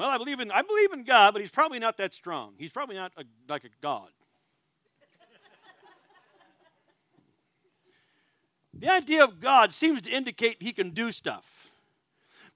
Well, 0.00 0.08
I 0.08 0.16
believe 0.16 0.40
in 0.40 0.50
I 0.50 0.62
believe 0.62 0.94
in 0.94 1.04
God, 1.04 1.34
but 1.34 1.42
he's 1.42 1.50
probably 1.50 1.78
not 1.78 1.98
that 1.98 2.14
strong. 2.14 2.54
He's 2.56 2.72
probably 2.72 2.96
not 2.96 3.12
a, 3.18 3.24
like 3.50 3.64
a 3.64 3.68
God. 3.82 4.08
the 8.72 8.88
idea 8.88 9.22
of 9.22 9.40
God 9.40 9.74
seems 9.74 10.00
to 10.00 10.10
indicate 10.10 10.62
he 10.62 10.72
can 10.72 10.92
do 10.92 11.12
stuff. 11.12 11.44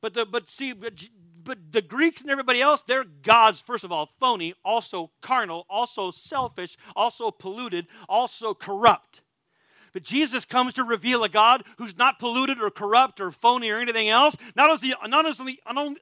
But 0.00 0.14
the 0.14 0.24
but 0.24 0.48
see 0.48 0.72
but, 0.72 0.94
but 1.44 1.58
the 1.70 1.82
Greeks 1.82 2.22
and 2.22 2.30
everybody 2.30 2.62
else, 2.62 2.80
they're 2.80 3.04
gods, 3.04 3.60
first 3.60 3.84
of 3.84 3.92
all, 3.92 4.08
phony, 4.18 4.54
also 4.64 5.10
carnal, 5.20 5.66
also 5.68 6.10
selfish, 6.10 6.78
also 6.96 7.30
polluted, 7.30 7.88
also 8.08 8.54
corrupt. 8.54 9.20
But 9.94 10.02
Jesus 10.02 10.44
comes 10.44 10.74
to 10.74 10.82
reveal 10.82 11.22
a 11.22 11.28
God 11.28 11.62
who's 11.78 11.96
not 11.96 12.18
polluted 12.18 12.60
or 12.60 12.68
corrupt 12.68 13.20
or 13.20 13.30
phony 13.30 13.70
or 13.70 13.78
anything 13.78 14.08
else. 14.08 14.36
Not 14.56 14.68
only, 14.68 14.92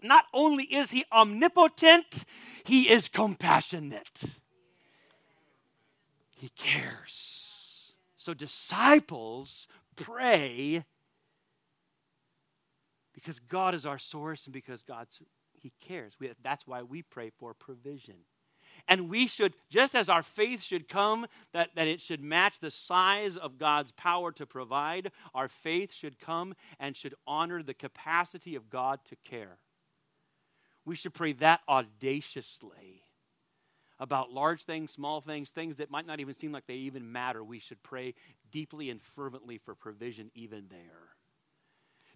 not 0.03 0.25
only, 0.33 0.65
is 0.65 0.91
he 0.91 1.05
omnipotent, 1.13 2.25
he 2.65 2.89
is 2.89 3.09
compassionate. 3.09 4.23
He 6.35 6.49
cares. 6.57 7.93
So 8.17 8.33
disciples 8.33 9.69
pray 9.95 10.85
because 13.13 13.41
God 13.41 13.75
is 13.75 13.85
our 13.85 13.99
source 13.99 14.47
and 14.47 14.55
because 14.55 14.83
God's 14.83 15.21
he 15.53 15.71
cares. 15.87 16.15
We, 16.19 16.31
that's 16.43 16.67
why 16.67 16.83
we 16.83 17.03
pray 17.03 17.31
for 17.39 17.53
provision. 17.53 18.17
And 18.89 19.09
we 19.09 19.27
should, 19.27 19.55
just 19.71 19.95
as 19.95 20.09
our 20.09 20.23
faith 20.23 20.63
should 20.63 20.89
come, 20.89 21.27
that, 21.53 21.71
that 21.77 21.89
it 21.89 22.01
should 22.01 22.23
match 22.23 22.59
the 22.61 22.71
size 22.71 23.37
of 23.37 23.59
God's 23.59 23.93
power 23.93 24.33
to 24.33 24.47
provide, 24.47 25.13
our 25.35 25.49
faith 25.49 25.93
should 25.95 26.19
come 26.21 26.55
and 26.79 26.97
should 26.97 27.15
honor 27.27 27.63
the 27.63 27.75
capacity 27.75 28.55
of 28.55 28.69
God 28.69 29.01
to 29.09 29.17
care. 29.25 29.59
We 30.85 30.97
should 30.97 31.15
pray 31.15 31.33
that 31.35 31.61
audaciously 31.69 33.05
about 34.01 34.33
large 34.33 34.65
things, 34.65 34.91
small 34.91 35.21
things, 35.21 35.51
things 35.51 35.77
that 35.77 35.91
might 35.91 36.07
not 36.07 36.19
even 36.19 36.35
seem 36.35 36.51
like 36.51 36.67
they 36.67 36.75
even 36.75 37.13
matter. 37.13 37.45
We 37.45 37.61
should 37.61 37.83
pray 37.85 38.15
deeply 38.51 38.91
and 38.91 39.01
fervently 39.01 39.59
for 39.59 39.77
provision 39.77 40.31
even 40.35 40.65
there. 40.71 41.15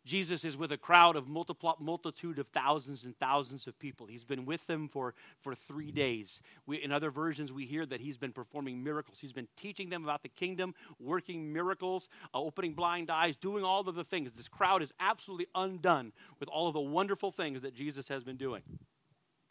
Jesus 0.07 0.45
is 0.45 0.57
with 0.57 0.71
a 0.71 0.79
crowd 0.79 1.17
of 1.17 1.27
multitude 1.27 2.39
of 2.39 2.47
thousands 2.49 3.03
and 3.03 3.19
thousands 3.19 3.67
of 3.67 3.77
people. 3.81 4.07
He's 4.07 4.23
been 4.23 4.47
with 4.47 4.65
them 4.69 4.89
for, 4.89 5.15
for 5.41 5.57
three 5.57 5.91
days. 5.91 6.41
We, 6.65 6.77
in 6.77 6.93
other 6.93 7.11
versions, 7.11 7.53
we 7.53 7.67
hear 7.67 7.85
that 7.85 8.01
he's 8.01 8.17
been 8.17 8.33
performing 8.33 8.85
miracles. 8.85 9.19
He's 9.21 9.33
been 9.33 9.49
teaching 9.57 9.91
them 9.91 10.05
about 10.05 10.23
the 10.23 10.29
kingdom, 10.29 10.77
working 11.01 11.53
miracles, 11.53 12.09
uh, 12.33 12.39
opening 12.39 12.75
blind 12.75 13.11
eyes, 13.11 13.35
doing 13.37 13.65
all 13.65 13.87
of 13.87 13.97
the 13.97 14.05
things. 14.05 14.31
This 14.37 14.47
crowd 14.47 14.81
is 14.81 14.93
absolutely 15.01 15.49
undone 15.57 16.13
with 16.39 16.49
all 16.49 16.69
of 16.69 16.75
the 16.75 16.81
wonderful 16.81 17.33
things 17.33 17.63
that 17.63 17.75
Jesus 17.75 18.07
has 18.07 18.23
been 18.23 18.37
doing. 18.37 18.63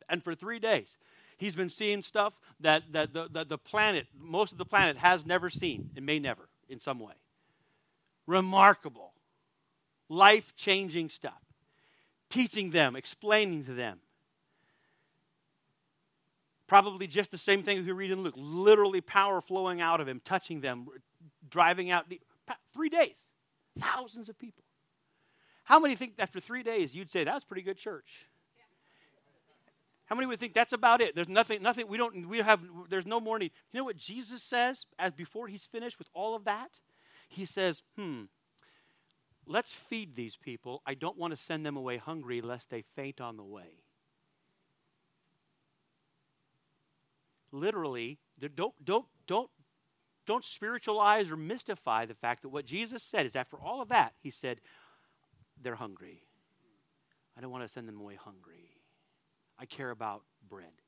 And 0.07 0.23
for 0.23 0.35
three 0.35 0.59
days, 0.59 0.95
he's 1.37 1.55
been 1.55 1.69
seeing 1.69 2.01
stuff 2.01 2.33
that, 2.61 2.83
that 2.93 3.13
the, 3.13 3.27
the, 3.29 3.43
the 3.43 3.57
planet, 3.57 4.07
most 4.17 4.53
of 4.53 4.57
the 4.57 4.65
planet, 4.65 4.95
has 4.97 5.25
never 5.25 5.49
seen 5.49 5.89
and 5.97 6.05
may 6.05 6.17
never 6.17 6.47
in 6.69 6.79
some 6.79 6.99
way. 6.99 7.15
Remarkable 8.25 9.14
life 10.09 10.55
changing 10.55 11.09
stuff, 11.09 11.41
teaching 12.29 12.69
them, 12.69 12.95
explaining 12.95 13.65
to 13.65 13.73
them. 13.73 13.99
Probably 16.67 17.05
just 17.07 17.31
the 17.31 17.37
same 17.37 17.63
thing 17.63 17.85
we 17.85 17.91
read 17.91 18.11
in 18.11 18.23
Luke 18.23 18.33
literally 18.37 19.01
power 19.01 19.39
flowing 19.41 19.81
out 19.81 20.01
of 20.01 20.07
him, 20.07 20.21
touching 20.25 20.61
them, 20.61 20.87
driving 21.49 21.91
out 21.91 22.09
the, 22.09 22.19
three 22.73 22.89
days, 22.89 23.17
thousands 23.79 24.29
of 24.29 24.37
people. 24.39 24.63
How 25.63 25.79
many 25.79 25.95
think 25.95 26.13
after 26.19 26.39
three 26.39 26.63
days 26.63 26.93
you'd 26.95 27.11
say 27.11 27.23
that's 27.23 27.45
pretty 27.45 27.61
good 27.61 27.77
church? 27.77 28.27
How 30.05 30.15
many 30.15 30.27
would 30.27 30.39
think 30.39 30.53
that's 30.53 30.73
about 30.73 31.01
it? 31.01 31.15
There's 31.15 31.27
nothing, 31.27 31.63
nothing, 31.63 31.87
we 31.87 31.97
don't, 31.97 32.29
we 32.29 32.37
have, 32.39 32.61
there's 32.89 33.07
no 33.07 33.19
more 33.19 33.39
need. 33.39 33.51
You 33.71 33.79
know 33.79 33.83
what 33.83 33.97
Jesus 33.97 34.43
says 34.43 34.85
as 34.99 35.13
before 35.13 35.47
he's 35.47 35.65
finished 35.65 35.97
with 35.97 36.07
all 36.13 36.35
of 36.35 36.45
that? 36.45 36.69
He 37.27 37.45
says, 37.45 37.81
hmm, 37.95 38.23
Let's 39.47 39.73
feed 39.73 40.15
these 40.15 40.35
people. 40.35 40.81
I 40.85 40.95
don't 40.95 41.17
want 41.17 41.37
to 41.37 41.43
send 41.43 41.65
them 41.65 41.77
away 41.77 41.97
hungry 41.97 42.41
lest 42.41 42.69
they 42.69 42.83
faint 42.95 43.21
on 43.21 43.37
the 43.37 43.43
way. 43.43 43.83
Literally, 47.51 48.17
don't, 48.55 48.73
don't, 48.83 49.05
don't, 49.27 49.49
don't 50.25 50.43
spiritualize 50.43 51.29
or 51.29 51.37
mystify 51.37 52.05
the 52.05 52.15
fact 52.15 52.41
that 52.41 52.49
what 52.49 52.65
Jesus 52.65 53.03
said 53.03 53.25
is 53.25 53.35
after 53.35 53.57
all 53.57 53.81
of 53.81 53.89
that, 53.89 54.13
he 54.21 54.31
said, 54.31 54.59
they're 55.61 55.75
hungry. 55.75 56.23
I 57.37 57.41
don't 57.41 57.51
want 57.51 57.63
to 57.63 57.69
send 57.69 57.87
them 57.87 57.99
away 57.99 58.15
hungry. 58.15 58.71
I 59.59 59.65
care 59.65 59.91
about 59.91 60.23
bread. 60.47 60.81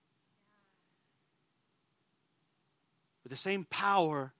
With 3.24 3.32
the 3.32 3.38
same 3.38 3.66
power 3.70 4.34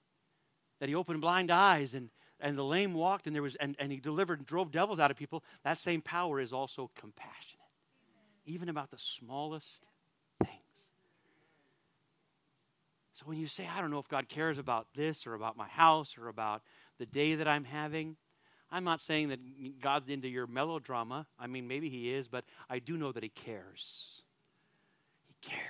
that 0.80 0.90
he 0.90 0.96
opened 0.96 1.22
blind 1.22 1.52
eyes 1.52 1.94
and 1.94 2.10
and 2.40 2.58
the 2.58 2.64
lame 2.64 2.94
walked 2.94 3.28
and 3.28 3.36
there 3.36 3.44
was 3.44 3.56
and, 3.56 3.76
and 3.80 3.92
he 3.92 4.00
delivered 4.00 4.40
and 4.40 4.48
drove 4.48 4.72
devils 4.72 5.00
out 5.00 5.12
of 5.12 5.18
people 5.18 5.44
that 5.64 5.80
same 5.80 6.02
power 6.02 6.40
is 6.40 6.54
also 6.54 6.90
compassionate 6.96 7.58
even 8.46 8.70
about 8.70 8.90
the 8.92 8.98
smallest 8.98 9.86
things. 10.42 10.54
So 13.14 13.26
when 13.26 13.38
you 13.38 13.48
say 13.48 13.68
i 13.68 13.82
don't 13.82 13.92
know 13.92 14.00
if 14.00 14.08
god 14.08 14.30
cares 14.30 14.58
about 14.58 14.88
this 14.96 15.26
or 15.26 15.34
about 15.34 15.58
my 15.58 15.68
house 15.68 16.16
or 16.18 16.28
about 16.28 16.62
the 17.00 17.06
day 17.06 17.36
that 17.36 17.48
i'm 17.48 17.64
having 17.64 18.16
i'm 18.72 18.84
not 18.84 19.02
saying 19.02 19.30
that 19.30 19.40
god's 19.82 20.10
into 20.10 20.28
your 20.28 20.48
melodrama. 20.48 21.26
I 21.40 21.48
mean 21.48 21.68
maybe 21.68 21.90
he 21.90 22.14
is 22.14 22.28
but 22.28 22.46
i 22.70 22.80
do 22.80 22.98
know 22.98 23.12
that 23.12 23.24
he 23.24 23.30
cares. 23.30 24.22
He 25.28 25.50
cares. 25.50 25.62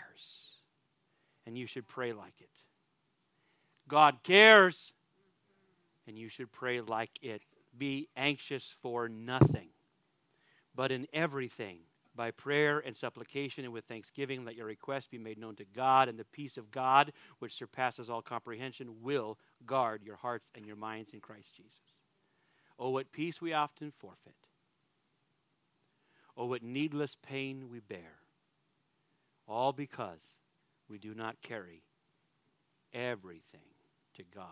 And 1.46 1.58
you 1.58 1.66
should 1.66 1.88
pray 1.88 2.12
like 2.12 2.34
it. 2.42 2.50
God 3.88 4.18
cares 4.22 4.92
and 6.08 6.18
you 6.18 6.30
should 6.30 6.52
pray 6.52 6.82
like 6.82 7.12
it. 7.22 7.42
Be 7.78 8.08
anxious 8.16 8.76
for 8.82 9.08
nothing, 9.08 9.70
but 10.76 10.92
in 10.92 11.08
everything, 11.14 11.80
by 12.16 12.32
prayer 12.32 12.80
and 12.80 12.98
supplication 12.98 13.64
and 13.64 13.72
with 13.72 13.86
thanksgiving, 13.86 14.44
let 14.44 14.56
your 14.56 14.66
requests 14.66 15.08
be 15.08 15.20
made 15.20 15.38
known 15.38 15.56
to 15.56 15.66
God, 15.76 16.10
and 16.10 16.18
the 16.18 16.26
peace 16.26 16.58
of 16.58 16.72
God, 16.72 17.14
which 17.40 17.54
surpasses 17.54 18.10
all 18.10 18.24
comprehension, 18.24 19.04
will 19.04 19.38
guard 19.66 20.02
your 20.04 20.16
hearts 20.16 20.50
and 20.56 20.66
your 20.66 20.76
minds 20.76 21.12
in 21.14 21.20
Christ 21.20 21.56
Jesus. 21.56 21.72
Oh, 22.80 22.90
what 22.90 23.12
peace 23.12 23.40
we 23.40 23.54
often 23.54 23.94
forfeit. 24.00 24.36
Oh, 26.36 26.46
what 26.46 26.64
needless 26.64 27.16
pain 27.22 27.70
we 27.72 27.80
bear. 27.80 28.18
All 29.48 29.72
because 29.72 30.36
we 30.90 30.98
do 30.98 31.14
not 31.14 31.42
carry 31.42 31.84
everything 32.94 33.62
to 34.16 34.24
God 34.34 34.46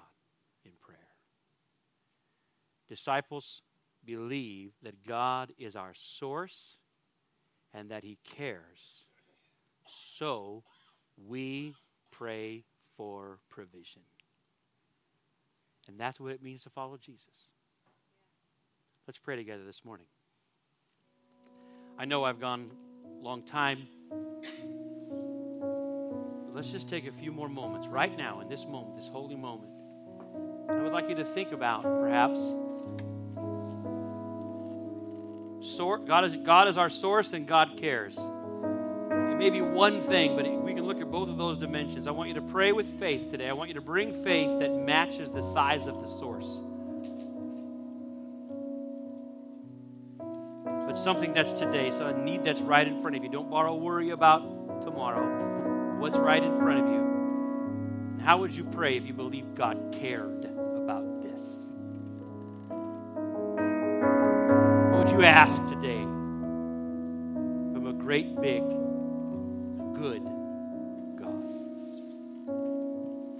in 0.63 0.71
prayer. 0.81 1.04
Disciples 2.87 3.61
believe 4.05 4.71
that 4.83 5.05
God 5.05 5.51
is 5.57 5.75
our 5.75 5.93
source 6.19 6.77
and 7.73 7.89
that 7.89 8.03
He 8.03 8.17
cares. 8.37 9.05
So 10.17 10.63
we 11.27 11.73
pray 12.11 12.63
for 12.95 13.39
provision. 13.49 14.01
And 15.87 15.99
that's 15.99 16.19
what 16.19 16.31
it 16.31 16.41
means 16.41 16.63
to 16.63 16.69
follow 16.69 16.97
Jesus. 16.97 17.49
Let's 19.07 19.19
pray 19.19 19.35
together 19.35 19.63
this 19.63 19.81
morning. 19.83 20.07
I 21.97 22.05
know 22.05 22.23
I've 22.23 22.39
gone 22.39 22.71
a 23.21 23.23
long 23.23 23.43
time. 23.43 23.87
let's 26.53 26.71
just 26.71 26.87
take 26.87 27.05
a 27.05 27.11
few 27.11 27.31
more 27.31 27.49
moments 27.49 27.87
right 27.87 28.15
now, 28.17 28.39
in 28.41 28.49
this 28.49 28.65
moment, 28.65 28.95
this 28.97 29.07
holy 29.07 29.35
moment. 29.35 29.71
I 30.69 30.73
would 30.81 30.91
like 30.91 31.09
you 31.09 31.15
to 31.15 31.25
think 31.25 31.51
about, 31.51 31.83
perhaps, 31.83 32.39
God 36.07 36.25
is, 36.25 36.35
God 36.45 36.67
is 36.67 36.77
our 36.77 36.89
source 36.89 37.33
and 37.33 37.47
God 37.47 37.77
cares. 37.77 38.15
It 38.17 39.37
may 39.37 39.49
be 39.49 39.61
one 39.61 40.01
thing, 40.01 40.35
but 40.35 40.45
we 40.63 40.73
can 40.73 40.85
look 40.85 41.01
at 41.01 41.11
both 41.11 41.27
of 41.27 41.37
those 41.37 41.57
dimensions. 41.57 42.07
I 42.07 42.11
want 42.11 42.29
you 42.29 42.35
to 42.35 42.41
pray 42.41 42.71
with 42.71 42.99
faith 42.99 43.31
today. 43.31 43.49
I 43.49 43.53
want 43.53 43.69
you 43.69 43.73
to 43.73 43.81
bring 43.81 44.23
faith 44.23 44.59
that 44.59 44.71
matches 44.71 45.29
the 45.29 45.41
size 45.53 45.87
of 45.87 46.01
the 46.01 46.07
source. 46.07 46.61
But 50.87 50.97
something 50.99 51.33
that's 51.33 51.51
today, 51.53 51.91
so 51.91 52.07
a 52.07 52.13
need 52.13 52.43
that's 52.45 52.61
right 52.61 52.87
in 52.87 53.01
front 53.01 53.17
of 53.17 53.23
you. 53.23 53.29
Don't 53.29 53.49
borrow 53.49 53.75
worry 53.75 54.11
about 54.11 54.81
tomorrow. 54.81 55.99
What's 55.99 56.17
right 56.17 56.41
in 56.41 56.57
front 56.59 56.79
of 56.79 56.87
you? 56.87 57.01
And 58.13 58.21
how 58.21 58.37
would 58.37 58.55
you 58.55 58.63
pray 58.63 58.95
if 58.95 59.05
you 59.05 59.13
believed 59.13 59.55
God 59.55 59.93
cared? 59.99 60.47
You 65.19 65.23
ask 65.23 65.55
today 65.67 66.01
from 67.71 67.87
a 67.87 67.93
great, 67.93 68.35
big, 68.41 68.61
good 69.93 70.21
God? 71.17 71.49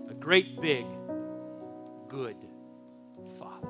A 0.10 0.14
great, 0.14 0.62
big, 0.62 0.86
good 2.08 2.38
Father. 3.38 3.68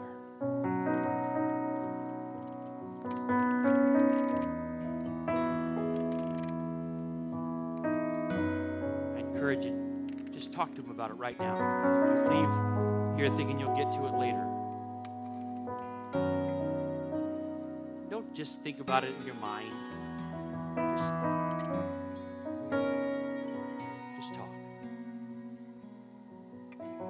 I 9.15 9.19
encourage 9.19 9.65
you, 9.65 10.29
just 10.31 10.53
talk 10.53 10.75
to 10.75 10.83
him 10.83 10.91
about 10.91 11.09
it 11.09 11.15
right 11.15 11.39
now. 11.39 11.55
Don't 11.55 12.29
Leave 12.29 13.19
here 13.19 13.35
thinking 13.35 13.59
you'll 13.59 13.75
get 13.75 13.91
to 13.93 14.05
it 14.05 14.13
later. 14.13 14.54
Just 18.35 18.59
think 18.59 18.81
about 18.81 19.05
it 19.05 19.13
in 19.19 19.25
your 19.25 19.35
mind. 19.35 19.71
Just, 20.75 21.05
just 24.19 24.33
talk. 24.33 24.49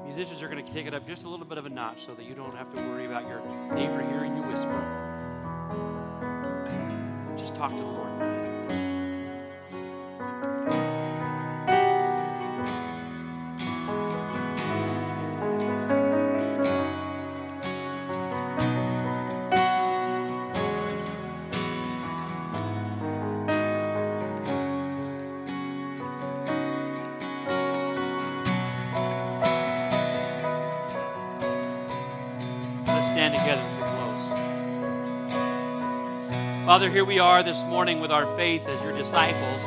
Musicians 0.06 0.44
are 0.44 0.48
going 0.48 0.64
to 0.64 0.72
take 0.72 0.86
it 0.86 0.94
up 0.94 1.08
just 1.08 1.24
a 1.24 1.30
little 1.30 1.48
bit 1.48 1.58
of 1.58 1.66
a 1.66 1.70
notch 1.70 2.06
so 2.06 2.14
that 2.14 2.26
you 2.26 2.36
don't 2.36 2.56
have 2.56 2.72
to 2.76 2.82
worry 2.84 3.08
about 3.08 3.28
your 3.28 3.40
neighbor 3.74 4.06
hearing 4.08 4.38
you 4.38 4.44
whisper. 4.44 5.02
Just 7.38 7.56
talk 7.56 7.72
to 7.72 7.76
the 7.76 7.82
Lord. 7.82 8.55
Father, 36.66 36.90
here 36.90 37.06
we 37.06 37.20
are 37.20 37.44
this 37.44 37.62
morning 37.66 38.00
with 38.00 38.10
our 38.10 38.26
faith 38.36 38.68
as 38.68 38.82
your 38.82 38.98
disciples. 38.98 39.62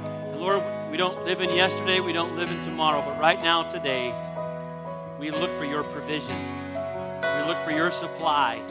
And 0.00 0.40
Lord, 0.40 0.62
we 0.90 0.96
don't 0.96 1.26
live 1.26 1.42
in 1.42 1.50
yesterday, 1.50 2.00
we 2.00 2.14
don't 2.14 2.34
live 2.34 2.50
in 2.50 2.64
tomorrow, 2.64 3.02
but 3.02 3.20
right 3.20 3.38
now, 3.42 3.62
today, 3.70 4.14
we 5.20 5.30
look 5.30 5.50
for 5.58 5.66
your 5.66 5.84
provision. 5.84 6.34
We 6.72 7.42
look 7.46 7.58
for 7.62 7.72
your 7.72 7.90
supply 7.90 8.62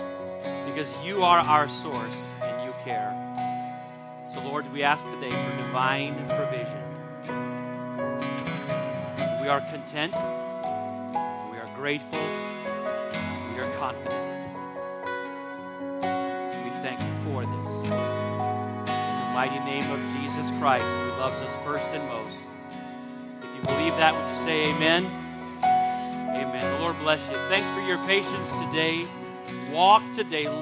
because 0.66 0.90
you 1.06 1.24
are 1.24 1.42
our 1.42 1.70
source 1.70 2.30
and 2.42 2.66
you 2.66 2.74
care. 2.84 3.14
So, 4.34 4.42
Lord, 4.42 4.74
we 4.74 4.82
ask 4.82 5.06
today 5.06 5.30
for 5.30 5.58
divine 5.58 6.16
provision. 6.26 6.82
We 9.44 9.48
are 9.48 9.62
content, 9.62 10.14
we 11.52 11.60
are 11.60 11.70
grateful, 11.76 12.20
we 13.54 13.62
are 13.62 13.72
confident. 13.78 14.31
Thank 16.82 17.00
you 17.00 17.14
for 17.24 17.46
this. 17.46 17.68
In 17.84 17.90
the 17.92 19.32
mighty 19.36 19.60
name 19.60 19.90
of 19.92 20.00
Jesus 20.18 20.50
Christ, 20.60 20.84
who 20.84 21.10
loves 21.20 21.36
us 21.36 21.64
first 21.64 21.86
and 21.94 22.04
most. 22.10 22.36
If 23.44 23.56
you 23.56 23.62
believe 23.68 23.96
that, 23.98 24.16
would 24.16 24.28
you 24.36 24.44
say 24.44 24.74
amen? 24.74 25.06
Amen. 25.64 26.74
The 26.74 26.80
Lord 26.80 26.98
bless 27.00 27.20
you. 27.30 27.36
Thanks 27.50 27.68
for 27.76 27.82
your 27.82 28.00
patience 28.08 28.50
today. 28.66 29.06
Walk 29.72 30.02
today. 30.16 30.48